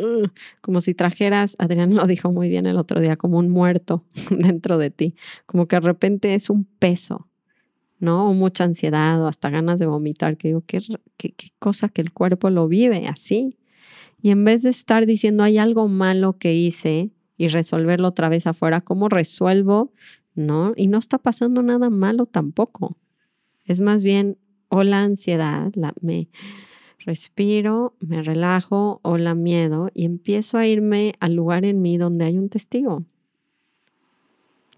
como 0.61 0.81
si 0.81 0.95
trajeras, 0.95 1.55
Adrián 1.59 1.93
lo 1.93 2.05
dijo 2.07 2.31
muy 2.31 2.49
bien 2.49 2.65
el 2.65 2.77
otro 2.77 2.99
día, 2.99 3.17
como 3.17 3.37
un 3.37 3.49
muerto 3.49 4.03
dentro 4.31 4.79
de 4.79 4.89
ti, 4.89 5.15
como 5.45 5.67
que 5.67 5.75
de 5.75 5.81
repente 5.81 6.33
es 6.33 6.49
un 6.49 6.65
peso, 6.65 7.27
¿no? 7.99 8.31
O 8.31 8.33
mucha 8.33 8.63
ansiedad 8.63 9.21
o 9.21 9.27
hasta 9.27 9.51
ganas 9.51 9.79
de 9.79 9.85
vomitar, 9.85 10.37
que 10.37 10.47
digo, 10.47 10.63
qué, 10.65 10.81
qué 11.17 11.33
cosa 11.59 11.89
que 11.89 12.01
el 12.01 12.11
cuerpo 12.11 12.49
lo 12.49 12.67
vive 12.67 13.07
así. 13.07 13.59
Y 14.21 14.31
en 14.31 14.43
vez 14.43 14.63
de 14.63 14.69
estar 14.71 15.05
diciendo, 15.05 15.43
hay 15.43 15.59
algo 15.59 15.87
malo 15.87 16.33
que 16.33 16.55
hice 16.55 17.11
y 17.37 17.47
resolverlo 17.47 18.09
otra 18.09 18.27
vez 18.27 18.47
afuera, 18.47 18.81
¿cómo 18.81 19.07
resuelvo? 19.07 19.93
¿No? 20.39 20.71
Y 20.75 20.87
no 20.87 20.97
está 20.97 21.17
pasando 21.17 21.61
nada 21.61 21.89
malo 21.89 22.25
tampoco 22.25 22.95
es 23.69 23.81
más 23.81 24.03
bien 24.03 24.37
o 24.69 24.83
la 24.83 25.03
ansiedad, 25.03 25.71
la, 25.75 25.93
me 26.01 26.27
respiro, 27.05 27.95
me 27.99 28.23
relajo 28.23 28.99
o 29.03 29.17
la 29.17 29.35
miedo 29.35 29.89
y 29.93 30.05
empiezo 30.05 30.57
a 30.57 30.65
irme 30.65 31.13
al 31.19 31.35
lugar 31.35 31.65
en 31.65 31.81
mí 31.81 31.97
donde 31.97 32.25
hay 32.25 32.37
un 32.37 32.49
testigo. 32.49 33.05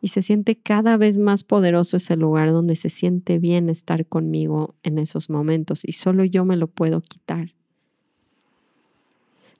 Y 0.01 0.09
se 0.09 0.21
siente 0.21 0.57
cada 0.57 0.97
vez 0.97 1.19
más 1.19 1.45
poderoso 1.45 1.97
ese 1.97 2.17
lugar 2.17 2.51
donde 2.51 2.75
se 2.75 2.89
siente 2.89 3.39
bien 3.39 3.69
estar 3.69 4.05
conmigo 4.05 4.75
en 4.83 4.99
esos 4.99 5.29
momentos 5.29 5.85
y 5.85 5.93
solo 5.93 6.25
yo 6.25 6.43
me 6.43 6.57
lo 6.57 6.67
puedo 6.67 6.99
quitar. 7.01 7.53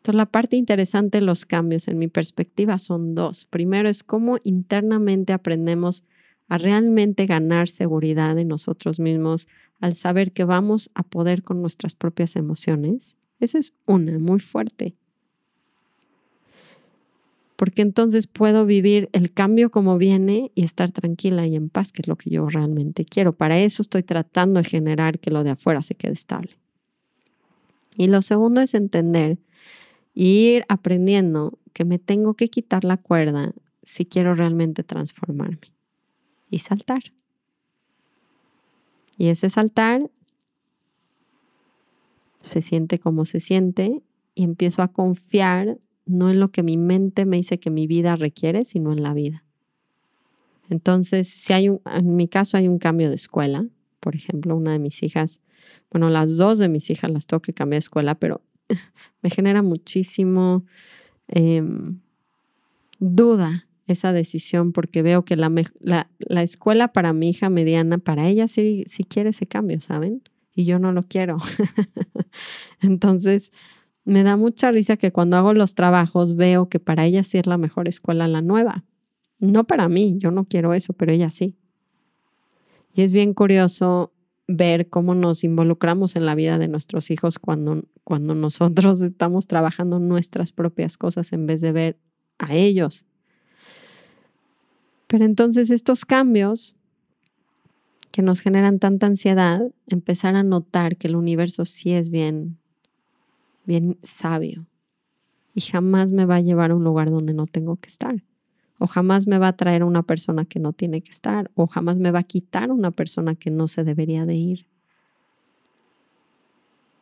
Entonces, 0.02 0.18
la 0.18 0.26
parte 0.26 0.56
interesante 0.56 1.20
de 1.20 1.26
los 1.26 1.46
cambios 1.46 1.88
en 1.88 2.00
mi 2.00 2.08
perspectiva 2.08 2.80
son 2.80 3.14
dos. 3.14 3.46
Primero 3.46 3.88
es 3.88 4.04
cómo 4.04 4.40
internamente 4.44 5.32
aprendemos 5.32 6.06
a 6.48 6.58
realmente 6.58 7.28
ganar 7.28 7.70
seguridad 7.70 8.40
en 8.40 8.48
nosotros 8.48 9.00
mismos 9.00 9.48
al 9.80 9.94
saber 9.94 10.32
que 10.32 10.44
vamos 10.44 10.90
a 10.96 11.04
poder 11.04 11.44
con 11.44 11.62
nuestras 11.62 11.94
propias 11.94 12.36
emociones. 12.36 13.16
Esa 13.40 13.60
es 13.60 13.74
una 13.86 14.18
muy 14.18 14.40
fuerte. 14.40 14.96
Porque 17.56 17.84
entonces 17.84 18.26
puedo 18.26 18.66
vivir 18.66 19.08
el 19.12 19.32
cambio 19.32 19.70
como 19.70 20.00
viene 20.00 20.52
y 20.56 20.64
estar 20.64 20.92
tranquila 20.92 21.46
y 21.46 21.56
en 21.56 21.70
paz, 21.70 21.92
que 21.92 22.02
es 22.02 22.08
lo 22.08 22.16
que 22.16 22.32
yo 22.32 22.50
realmente 22.50 23.06
quiero. 23.06 23.34
Para 23.34 23.60
eso 23.60 23.84
estoy 23.84 24.02
tratando 24.02 24.64
de 24.64 24.68
generar 24.68 25.20
que 25.20 25.30
lo 25.30 25.44
de 25.44 25.52
afuera 25.52 25.84
se 25.84 25.94
quede 25.94 26.14
estable. 26.14 26.58
Y 27.98 28.08
lo 28.08 28.24
segundo 28.24 28.62
es 28.62 28.74
entender 28.74 29.38
ir 30.13 30.65
aprendiendo 30.67 31.58
que 31.74 31.86
me 31.86 32.00
tengo 32.00 32.34
que 32.34 32.47
quitar 32.47 32.84
la 32.84 32.97
cuerda 32.97 33.54
si 33.84 34.06
quiero 34.06 34.36
realmente 34.36 34.84
transformarme 34.84 35.74
y 36.50 36.60
saltar. 36.60 37.02
Y 39.17 39.28
ese 39.28 39.50
saltar 39.50 40.10
se 42.41 42.62
siente 42.62 43.00
como 43.00 43.26
se 43.26 43.39
siente 43.39 44.02
y 44.36 44.43
empiezo 44.43 44.82
a 44.82 44.89
confiar 44.89 45.78
no 46.06 46.30
en 46.30 46.39
lo 46.39 46.52
que 46.52 46.63
mi 46.63 46.78
mente 46.78 47.26
me 47.26 47.38
dice 47.38 47.60
que 47.60 47.69
mi 47.69 47.88
vida 47.88 48.15
requiere, 48.15 48.65
sino 48.65 48.91
en 48.91 49.04
la 49.04 49.13
vida. 49.13 49.43
Entonces, 50.69 51.28
si 51.28 51.54
hay 51.54 51.69
un, 51.69 51.82
en 51.86 52.15
mi 52.15 52.28
caso 52.28 52.58
hay 52.58 52.67
un 52.67 52.80
cambio 52.80 53.10
de 53.10 53.15
escuela, 53.15 53.67
por 54.00 54.15
ejemplo, 54.15 54.56
una 54.56 54.71
de 54.71 54.80
mis 54.80 55.04
hijas, 55.04 55.41
bueno, 55.91 56.10
las 56.10 56.38
dos 56.38 56.60
de 56.60 56.69
mis 56.69 56.89
hijas 56.89 57.12
las 57.12 57.28
tengo 57.28 57.41
que 57.41 57.54
cambiar 57.54 57.82
de 57.82 57.86
escuela, 57.86 58.15
pero 58.15 58.41
me 59.22 59.30
genera 59.30 59.62
muchísimo 59.62 60.66
em, 61.28 62.00
duda 63.00 63.68
esa 63.88 64.14
decisión 64.14 64.72
porque 64.72 65.02
veo 65.02 65.26
que 65.26 65.36
la, 65.36 65.52
la, 65.82 66.44
escuela 66.44 66.94
para 66.94 67.14
mi 67.14 67.30
hija 67.30 67.50
mediana, 67.50 67.98
para 67.98 68.28
ella 68.28 68.48
sí, 68.48 68.84
sí 68.88 69.04
quiere 69.04 69.30
ese 69.30 69.48
cambio, 69.48 69.82
¿saben? 69.82 70.22
Y 70.56 70.66
yo 70.66 70.80
no 70.80 70.92
lo 70.92 71.04
quiero. 71.04 71.38
Entonces, 72.82 73.52
me 74.06 74.24
da 74.24 74.38
mucha 74.38 74.72
risa 74.72 74.98
que 74.98 75.12
cuando 75.12 75.38
hago 75.38 75.54
los 75.54 75.76
trabajos 75.76 76.36
veo 76.36 76.70
que 76.70 76.80
para 76.80 77.06
ella 77.06 77.24
sí 77.24 77.38
es 77.38 77.48
la 77.48 77.58
mejor 77.58 77.88
escuela 77.88 78.28
la 78.28 78.42
nueva. 78.42 78.84
No 79.40 79.66
para 79.66 79.90
mí, 79.90 80.16
yo 80.18 80.32
no 80.32 80.46
quiero 80.46 80.74
eso, 80.74 80.94
pero 80.94 81.12
ella 81.12 81.30
sí. 81.30 81.56
Y 82.94 83.02
es 83.02 83.14
bien 83.14 83.34
curioso 83.34 84.14
ver 84.56 84.90
cómo 84.90 85.16
nos 85.16 85.44
involucramos 85.44 86.16
en 86.16 86.26
la 86.26 86.36
vida 86.36 86.58
de 86.58 86.68
nuestros 86.68 87.12
hijos 87.12 87.40
cuando, 87.40 87.84
cuando 88.04 88.36
nosotros 88.36 89.02
estamos 89.02 89.48
trabajando 89.48 90.00
nuestras 90.00 90.52
propias 90.52 90.98
cosas 90.98 91.34
en 91.34 91.48
vez 91.48 91.62
de 91.62 91.72
ver 91.72 91.98
a 92.40 92.56
ellos 92.56 93.06
pero 95.12 95.26
entonces 95.26 95.72
estos 95.72 96.06
cambios 96.06 96.74
que 98.12 98.22
nos 98.22 98.40
generan 98.40 98.80
tanta 98.80 99.08
ansiedad, 99.08 99.62
empezar 99.88 100.38
a 100.38 100.44
notar 100.44 100.96
que 100.96 101.10
el 101.10 101.18
universo 101.18 101.66
sí 101.66 101.92
es 101.92 102.10
bien, 102.10 102.58
bien 103.66 103.98
sabio 104.04 104.66
y 105.54 105.60
jamás 105.60 106.14
me 106.14 106.26
va 106.26 106.36
a 106.36 106.40
llevar 106.40 106.72
a 106.72 106.76
un 106.76 106.86
lugar 106.86 107.10
donde 107.10 107.34
no 107.34 107.46
tengo 107.46 107.76
que 107.76 107.90
estar. 107.90 108.24
O 108.82 108.88
jamás 108.88 109.28
me 109.28 109.38
va 109.38 109.50
a 109.50 109.56
traer 109.56 109.84
una 109.84 110.04
persona 110.04 110.46
que 110.46 110.60
no 110.60 110.74
tiene 110.74 111.02
que 111.02 111.12
estar. 111.12 111.52
O 111.56 111.67
jamás 111.67 112.00
me 112.00 112.12
va 112.12 112.20
a 112.20 112.24
quitar 112.24 112.72
una 112.72 112.91
persona 112.91 113.36
que 113.36 113.52
no 113.52 113.67
se 113.67 113.84
debería 113.84 114.26
de 114.26 114.36
ir. 114.36 114.65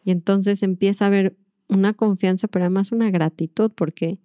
Y 0.03 0.11
entonces 0.11 0.61
empieza 0.63 1.05
a 1.05 1.07
haber 1.07 1.37
una 1.67 1.93
confianza, 1.93 2.47
pero 2.47 2.65
además 2.65 2.91
una 2.91 3.11
gratitud 3.11 3.71
porque 3.73 4.19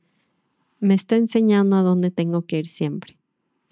me 0.80 0.94
está 0.94 1.16
enseñando 1.16 1.76
a 1.76 1.82
dónde 1.82 2.10
tengo 2.10 2.42
que 2.42 2.58
ir 2.58 2.66
siempre 2.66 3.18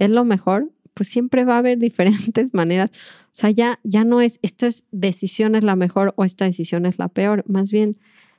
es 0.05 0.11
lo 0.11 0.25
mejor, 0.25 0.73
pues 0.95 1.09
siempre 1.09 1.45
va 1.45 1.55
a 1.55 1.59
haber 1.59 1.79
diferentes 1.89 2.55
maneras. 2.55 2.91
O 3.27 3.31
sea, 3.33 3.51
ya, 3.51 3.81
ya 3.85 4.05
no 4.05 4.21
es, 4.21 4.39
esta 4.43 4.67
es 4.67 4.85
decisión 4.91 5.55
es 5.55 5.65
la 5.65 5.77
mejor 5.77 6.13
o 6.17 6.25
esta 6.25 6.45
decisión 6.45 6.87
es 6.87 6.99
la 6.99 7.09
peor. 7.09 7.45
Más 7.47 7.71
bien, 7.71 7.99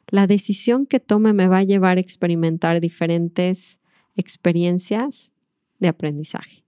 la 0.10 0.28
decisión 0.28 0.86
que 0.86 1.00
tome 1.00 1.34
me 1.34 1.48
va 1.48 1.60
a 1.60 1.64
llevar 1.64 1.98
a 1.98 2.02
experimentar 2.02 2.82
diferentes 2.82 3.80
experiencias 4.16 5.32
de 5.84 5.90
aprendizaje. 5.90 6.66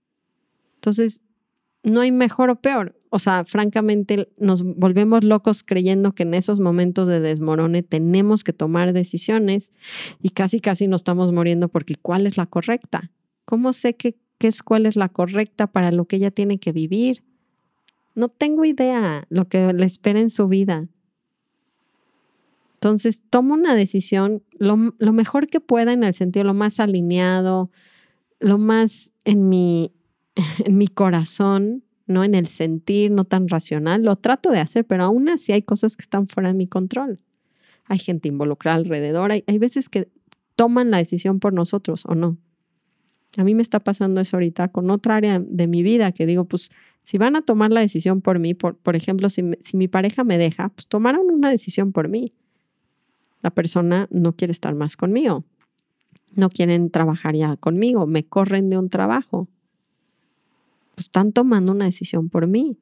Entonces, 0.76 1.22
no 1.82 2.02
hay 2.02 2.12
mejor 2.12 2.52
o 2.52 2.62
peor. 2.62 2.96
O 3.10 3.18
sea, 3.18 3.44
francamente, 3.46 4.30
nos 4.40 4.62
volvemos 4.62 5.24
locos 5.24 5.64
creyendo 5.64 6.14
que 6.14 6.24
en 6.24 6.36
esos 6.36 6.60
momentos 6.60 7.08
de 7.08 7.20
desmorone 7.20 7.82
tenemos 7.82 8.44
que 8.44 8.54
tomar 8.54 8.94
decisiones 8.94 9.72
y 10.22 10.30
casi, 10.30 10.60
casi 10.60 10.88
nos 10.88 11.00
estamos 11.00 11.32
muriendo 11.32 11.70
porque 11.70 11.96
¿cuál 11.96 12.28
es 12.28 12.38
la 12.38 12.46
correcta? 12.46 13.12
¿Cómo 13.46 13.74
sé 13.74 13.96
que 13.96 14.16
qué 14.38 14.48
es 14.48 14.64
cuál 14.64 14.86
es 14.86 14.96
la 14.96 15.10
correcta 15.10 15.68
para 15.68 15.92
lo 15.92 16.06
que 16.06 16.18
ella 16.18 16.32
tiene 16.32 16.60
que 16.60 16.72
vivir. 16.72 17.24
No 18.14 18.30
tengo 18.30 18.66
idea 18.66 19.26
lo 19.30 19.48
que 19.48 19.74
le 19.74 19.86
espera 19.86 20.20
en 20.20 20.30
su 20.30 20.48
vida. 20.48 20.88
Entonces, 22.76 23.24
tomo 23.30 23.54
una 23.54 23.76
decisión 23.76 24.44
lo, 24.52 24.78
mejor 24.78 25.48
que 25.48 25.60
pueda 25.60 25.94
en 25.94 26.04
el 26.04 26.14
sentido, 26.14 26.46
lo 26.46 26.54
más 26.54 26.80
alineado, 26.80 27.72
lo 28.40 28.58
más 28.58 29.14
en 29.24 29.50
mi, 29.50 29.94
en 30.66 30.78
mi 30.78 30.88
corazón, 30.88 31.84
no 32.08 32.24
en 32.24 32.36
el 32.36 32.46
sentir, 32.46 33.12
no 33.12 33.24
tan 33.24 33.48
racional. 33.48 34.04
Lo 34.04 34.16
trato 34.16 34.52
de 34.52 34.60
hacer, 34.60 34.86
pero 34.86 35.04
aún 35.04 35.30
así 35.30 35.52
hay 35.52 35.64
cosas 35.64 35.98
que 35.98 36.04
están 36.04 36.28
fuera 36.28 36.50
de 36.50 36.56
mi 36.56 36.68
control. 36.68 37.18
Hay 37.86 38.00
gente 38.00 38.28
involucrada 38.28 38.78
alrededor, 38.78 39.32
hay, 39.32 39.44
hay 39.48 39.58
veces 39.58 39.90
que 39.90 40.10
toman 40.56 40.92
la 40.92 40.98
decisión 40.98 41.40
por 41.40 41.54
nosotros 41.54 42.04
o 42.08 42.16
no. 42.16 42.38
A 43.38 43.44
mí 43.44 43.54
me 43.54 43.62
está 43.62 43.80
pasando 43.82 44.22
eso 44.22 44.38
ahorita 44.38 44.70
con 44.70 44.90
otra 44.90 45.18
área 45.18 45.40
de 45.40 45.68
mi 45.68 45.84
vida 45.84 46.12
que 46.12 46.26
digo, 46.26 46.46
pues 46.46 46.72
si 47.04 47.18
van 47.18 47.36
a 47.36 47.42
tomar 47.42 47.72
la 47.72 47.82
decisión 47.82 48.22
por 48.22 48.40
mí, 48.40 48.54
por, 48.54 48.78
por 48.78 48.96
ejemplo, 48.96 49.30
si, 49.30 49.44
si 49.60 49.78
mi 49.78 49.88
pareja 49.88 50.24
me 50.24 50.38
deja, 50.38 50.70
pues 50.70 50.88
tomaron 50.88 51.30
una 51.30 51.50
decisión 51.50 51.92
por 51.92 52.08
mí. 52.08 52.34
La 53.42 53.52
persona 53.52 54.08
no 54.10 54.34
quiere 54.34 54.52
estar 54.52 54.74
más 54.74 54.96
conmigo, 54.96 55.44
no 56.34 56.50
quieren 56.50 56.90
trabajar 56.90 57.36
ya 57.36 57.56
conmigo, 57.58 58.06
me 58.06 58.26
corren 58.26 58.70
de 58.70 58.78
un 58.78 58.90
trabajo. 58.90 59.48
Pues 60.96 61.06
están 61.08 61.32
tomando 61.32 61.72
una 61.72 61.86
decisión 61.86 62.30
por 62.30 62.48
mí. 62.48 62.78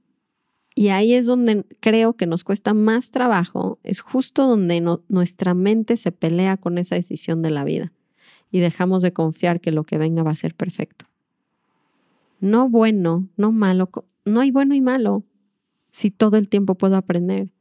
Y 0.75 0.89
ahí 0.89 1.13
es 1.13 1.27
donde 1.27 1.65
creo 1.79 2.13
que 2.13 2.25
nos 2.25 2.43
cuesta 2.43 2.73
más 2.73 3.11
trabajo, 3.11 3.77
es 3.83 4.01
justo 4.01 4.47
donde 4.47 4.81
nuestra 5.07 5.53
mente 5.53 5.97
se 5.97 6.11
pelea 6.11 6.57
con 6.57 6.79
esa 6.79 6.95
decisión 6.95 7.43
de 7.43 7.51
la 7.51 7.63
vida 7.63 7.91
y 8.49 8.59
dejamos 8.59 9.03
de 9.03 9.13
confiar 9.13 9.59
que 9.59 9.71
lo 9.71 9.83
que 9.83 9.97
venga 9.97 10.23
va 10.23 10.31
a 10.31 10.35
ser 10.35 10.55
perfecto. 10.55 11.05
No 12.39 12.69
bueno, 12.69 13.27
no 13.37 13.51
malo, 13.51 13.89
no 14.25 14.41
hay 14.41 14.51
bueno 14.51 14.73
y 14.75 14.81
malo 14.81 15.23
si 15.91 16.11
todo 16.11 16.37
el 16.37 16.49
tiempo 16.49 16.75
puedo 16.75 16.95
aprender. 16.95 17.51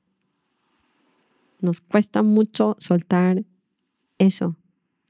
Nos 1.60 1.80
cuesta 1.80 2.22
mucho 2.22 2.76
soltar 2.78 3.44
eso. 4.18 4.56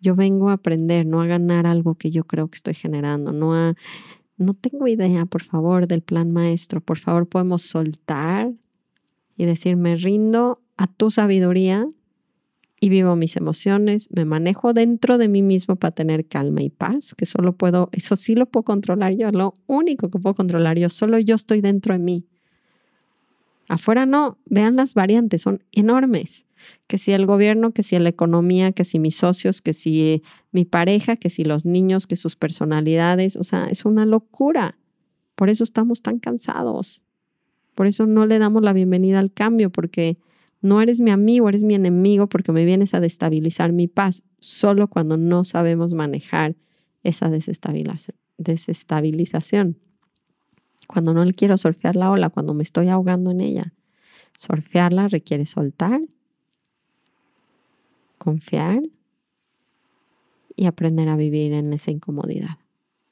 Yo 0.02 0.14
vengo 0.14 0.50
a 0.50 0.54
aprender, 0.54 1.06
no 1.06 1.22
a 1.22 1.26
ganar 1.26 1.66
algo 1.66 1.94
que 1.94 2.10
yo 2.10 2.24
creo 2.24 2.48
que 2.48 2.56
estoy 2.56 2.74
generando, 2.74 3.32
no 3.32 3.54
a, 3.54 3.74
no 4.36 4.54
tengo 4.54 4.88
idea, 4.88 5.24
por 5.26 5.42
favor, 5.42 5.86
del 5.86 6.02
plan 6.02 6.32
maestro. 6.32 6.80
Por 6.80 6.98
favor, 6.98 7.28
podemos 7.28 7.62
soltar 7.62 8.52
y 9.36 9.46
decir, 9.46 9.76
me 9.76 9.96
rindo 9.96 10.60
a 10.76 10.86
tu 10.86 11.10
sabiduría 11.10 11.86
y 12.80 12.88
vivo 12.88 13.14
mis 13.14 13.36
emociones, 13.36 14.08
me 14.10 14.24
manejo 14.24 14.72
dentro 14.72 15.16
de 15.16 15.28
mí 15.28 15.40
mismo 15.40 15.76
para 15.76 15.92
tener 15.92 16.26
calma 16.26 16.62
y 16.62 16.68
paz, 16.68 17.14
que 17.14 17.26
solo 17.26 17.56
puedo, 17.56 17.88
eso 17.92 18.16
sí 18.16 18.34
lo 18.34 18.46
puedo 18.46 18.64
controlar 18.64 19.14
yo, 19.14 19.30
lo 19.30 19.54
único 19.68 20.10
que 20.10 20.18
puedo 20.18 20.34
controlar 20.34 20.76
yo, 20.76 20.88
solo 20.88 21.20
yo 21.20 21.36
estoy 21.36 21.60
dentro 21.60 21.94
de 21.94 22.00
mí. 22.00 22.26
Afuera 23.68 24.04
no, 24.04 24.36
vean 24.46 24.74
las 24.74 24.94
variantes, 24.94 25.42
son 25.42 25.62
enormes. 25.70 26.44
Que 26.86 26.98
si 26.98 27.12
el 27.12 27.26
gobierno, 27.26 27.72
que 27.72 27.82
si 27.82 27.98
la 27.98 28.08
economía, 28.08 28.72
que 28.72 28.84
si 28.84 28.98
mis 28.98 29.16
socios, 29.16 29.62
que 29.62 29.72
si 29.72 30.22
mi 30.50 30.64
pareja, 30.64 31.16
que 31.16 31.30
si 31.30 31.44
los 31.44 31.64
niños, 31.64 32.06
que 32.06 32.16
sus 32.16 32.36
personalidades, 32.36 33.36
o 33.36 33.42
sea, 33.42 33.66
es 33.66 33.84
una 33.84 34.06
locura. 34.06 34.78
Por 35.34 35.48
eso 35.48 35.64
estamos 35.64 36.02
tan 36.02 36.18
cansados. 36.18 37.04
Por 37.74 37.86
eso 37.86 38.06
no 38.06 38.26
le 38.26 38.38
damos 38.38 38.62
la 38.62 38.72
bienvenida 38.72 39.18
al 39.18 39.32
cambio, 39.32 39.70
porque 39.70 40.16
no 40.62 40.80
eres 40.80 41.00
mi 41.00 41.10
amigo, 41.10 41.48
eres 41.48 41.64
mi 41.64 41.74
enemigo 41.74 42.28
porque 42.28 42.52
me 42.52 42.64
vienes 42.64 42.94
a 42.94 43.00
destabilizar 43.00 43.72
mi 43.72 43.88
paz, 43.88 44.22
solo 44.38 44.86
cuando 44.88 45.16
no 45.16 45.42
sabemos 45.44 45.92
manejar 45.92 46.54
esa 47.02 47.28
desestabilización. 47.28 49.76
Cuando 50.86 51.14
no 51.14 51.24
le 51.24 51.34
quiero 51.34 51.56
surfear 51.56 51.96
la 51.96 52.12
ola, 52.12 52.30
cuando 52.30 52.54
me 52.54 52.62
estoy 52.62 52.86
ahogando 52.88 53.32
en 53.32 53.40
ella. 53.40 53.74
Surfearla 54.38 55.08
requiere 55.08 55.46
soltar, 55.46 56.00
confiar 58.22 58.80
y 60.54 60.66
aprender 60.66 61.08
a 61.08 61.16
vivir 61.16 61.52
en 61.54 61.72
esa 61.72 61.90
incomodidad, 61.90 62.58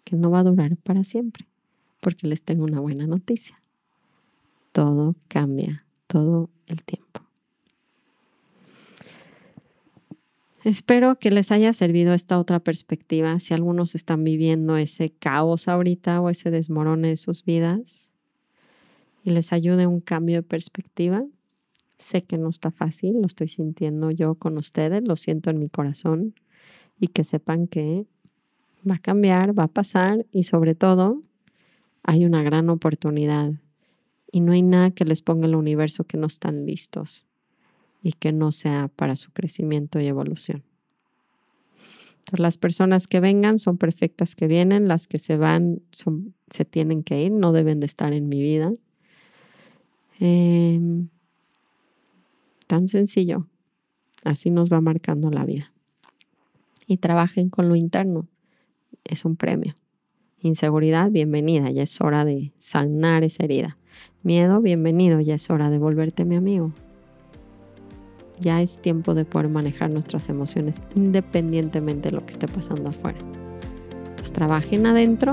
que 0.05 0.15
no 0.15 0.31
va 0.31 0.39
a 0.39 0.45
durar 0.45 0.77
para 0.77 1.03
siempre, 1.03 1.49
porque 2.01 2.29
les 2.29 2.45
tengo 2.45 2.63
una 2.63 2.79
buena 2.79 3.09
noticia. 3.09 3.57
Todo 4.71 5.17
cambia 5.27 5.85
todo 6.07 6.49
el 6.69 6.85
tiempo. 6.85 7.23
Espero 10.63 11.19
que 11.19 11.33
les 11.33 11.51
haya 11.51 11.73
servido 11.73 12.15
esta 12.15 12.39
otra 12.39 12.61
perspectiva. 12.61 13.41
Si 13.41 13.53
algunos 13.53 13.97
están 13.97 14.23
viviendo 14.23 14.77
ese 14.77 15.11
caos 15.11 15.67
ahorita 15.67 16.21
o 16.21 16.31
ese 16.31 16.53
desmorone 16.53 17.09
de 17.09 17.17
sus 17.17 17.45
vidas 17.45 18.13
y 19.25 19.31
les 19.31 19.53
ayude 19.53 19.89
un 19.89 20.01
cambio 20.01 20.37
de 20.37 20.43
perspectiva. 20.45 21.25
Sé 22.01 22.23
que 22.23 22.39
no 22.39 22.49
está 22.49 22.71
fácil, 22.71 23.21
lo 23.21 23.27
estoy 23.27 23.49
sintiendo 23.49 24.11
yo 24.11 24.35
con 24.35 24.57
ustedes, 24.57 25.07
lo 25.07 25.17
siento 25.17 25.51
en 25.51 25.59
mi 25.59 25.69
corazón 25.69 26.35
y 26.99 27.09
que 27.09 27.25
sepan 27.25 27.67
que 27.67 28.07
va 28.89 28.95
a 28.95 28.99
cambiar, 28.99 29.57
va 29.57 29.65
a 29.65 29.69
pasar 29.69 30.25
y 30.33 30.45
sobre 30.45 30.75
todo 30.75 31.23
hay 32.03 32.25
una 32.25 32.43
gran 32.43 32.71
oportunidad 32.71 33.53
y 34.33 34.41
no 34.41 34.53
hay 34.53 34.63
nada 34.63 34.93
que 34.93 35.05
les 35.05 35.21
ponga 35.21 35.47
el 35.47 35.55
universo 35.55 36.05
que 36.05 36.17
no 36.17 36.27
están 36.27 36.65
listos 36.65 37.27
y 38.03 38.13
que 38.13 38.33
no 38.33 38.51
sea 38.51 38.89
para 38.97 39.15
su 39.17 39.31
crecimiento 39.33 40.01
y 40.01 40.07
evolución. 40.07 40.65
las 42.33 42.57
personas 42.57 43.07
que 43.07 43.21
vengan 43.21 43.59
son 43.59 43.77
perfectas 43.77 44.35
que 44.35 44.47
vienen, 44.47 44.89
las 44.89 45.07
que 45.07 45.19
se 45.19 45.37
van 45.37 45.83
son, 45.91 46.35
se 46.49 46.65
tienen 46.65 47.03
que 47.03 47.21
ir, 47.25 47.33
no 47.33 47.53
deben 47.53 47.79
de 47.79 47.87
estar 47.87 48.15
en 48.15 48.31
mi 48.31 48.41
vida. 48.41 48.73
Em, 50.19 51.09
tan 52.71 52.87
sencillo, 52.87 53.49
así 54.23 54.49
nos 54.49 54.73
va 54.73 54.81
marcando 54.81 55.29
la 55.29 55.45
vida. 55.45 55.73
Y 56.87 56.99
trabajen 56.99 57.51
con 57.51 57.69
lo 57.69 57.75
interno, 57.75 58.29
es 59.03 59.25
un 59.25 59.35
premio. 59.35 59.75
Inseguridad, 60.39 61.11
bienvenida, 61.11 61.73
ya 61.73 61.83
es 61.83 62.01
hora 62.01 62.25
de 62.25 62.53
sanar 62.59 63.25
esa 63.25 63.43
herida. 63.43 63.77
Miedo, 64.23 64.61
bienvenido, 64.61 65.19
ya 65.19 65.35
es 65.35 65.51
hora 65.51 65.69
de 65.69 65.79
volverte 65.79 66.25
mi 66.25 66.37
amigo 66.37 66.73
ya 68.39 68.63
es 68.63 68.79
tiempo 68.79 69.13
de 69.13 69.27
poder 69.27 69.51
manejar 69.51 69.91
nuestras 69.91 70.31
emociones 70.31 70.81
independientemente 70.95 72.09
de 72.09 72.15
lo 72.15 72.25
que 72.25 72.31
esté 72.31 72.49
pasando 72.49 72.89
afuera. 72.89 73.19
Entonces 74.09 74.33
trabajen 74.33 74.87
adentro 74.87 75.33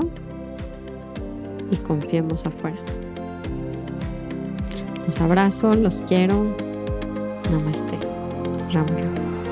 y 1.70 1.76
confiemos 1.76 2.44
afuera. 2.44 2.76
Los 5.06 5.22
abrazo, 5.22 5.72
los 5.72 6.02
quiero. 6.02 6.67
Namaste. 7.50 7.96
Ram, 8.72 8.86
ram. 8.86 9.47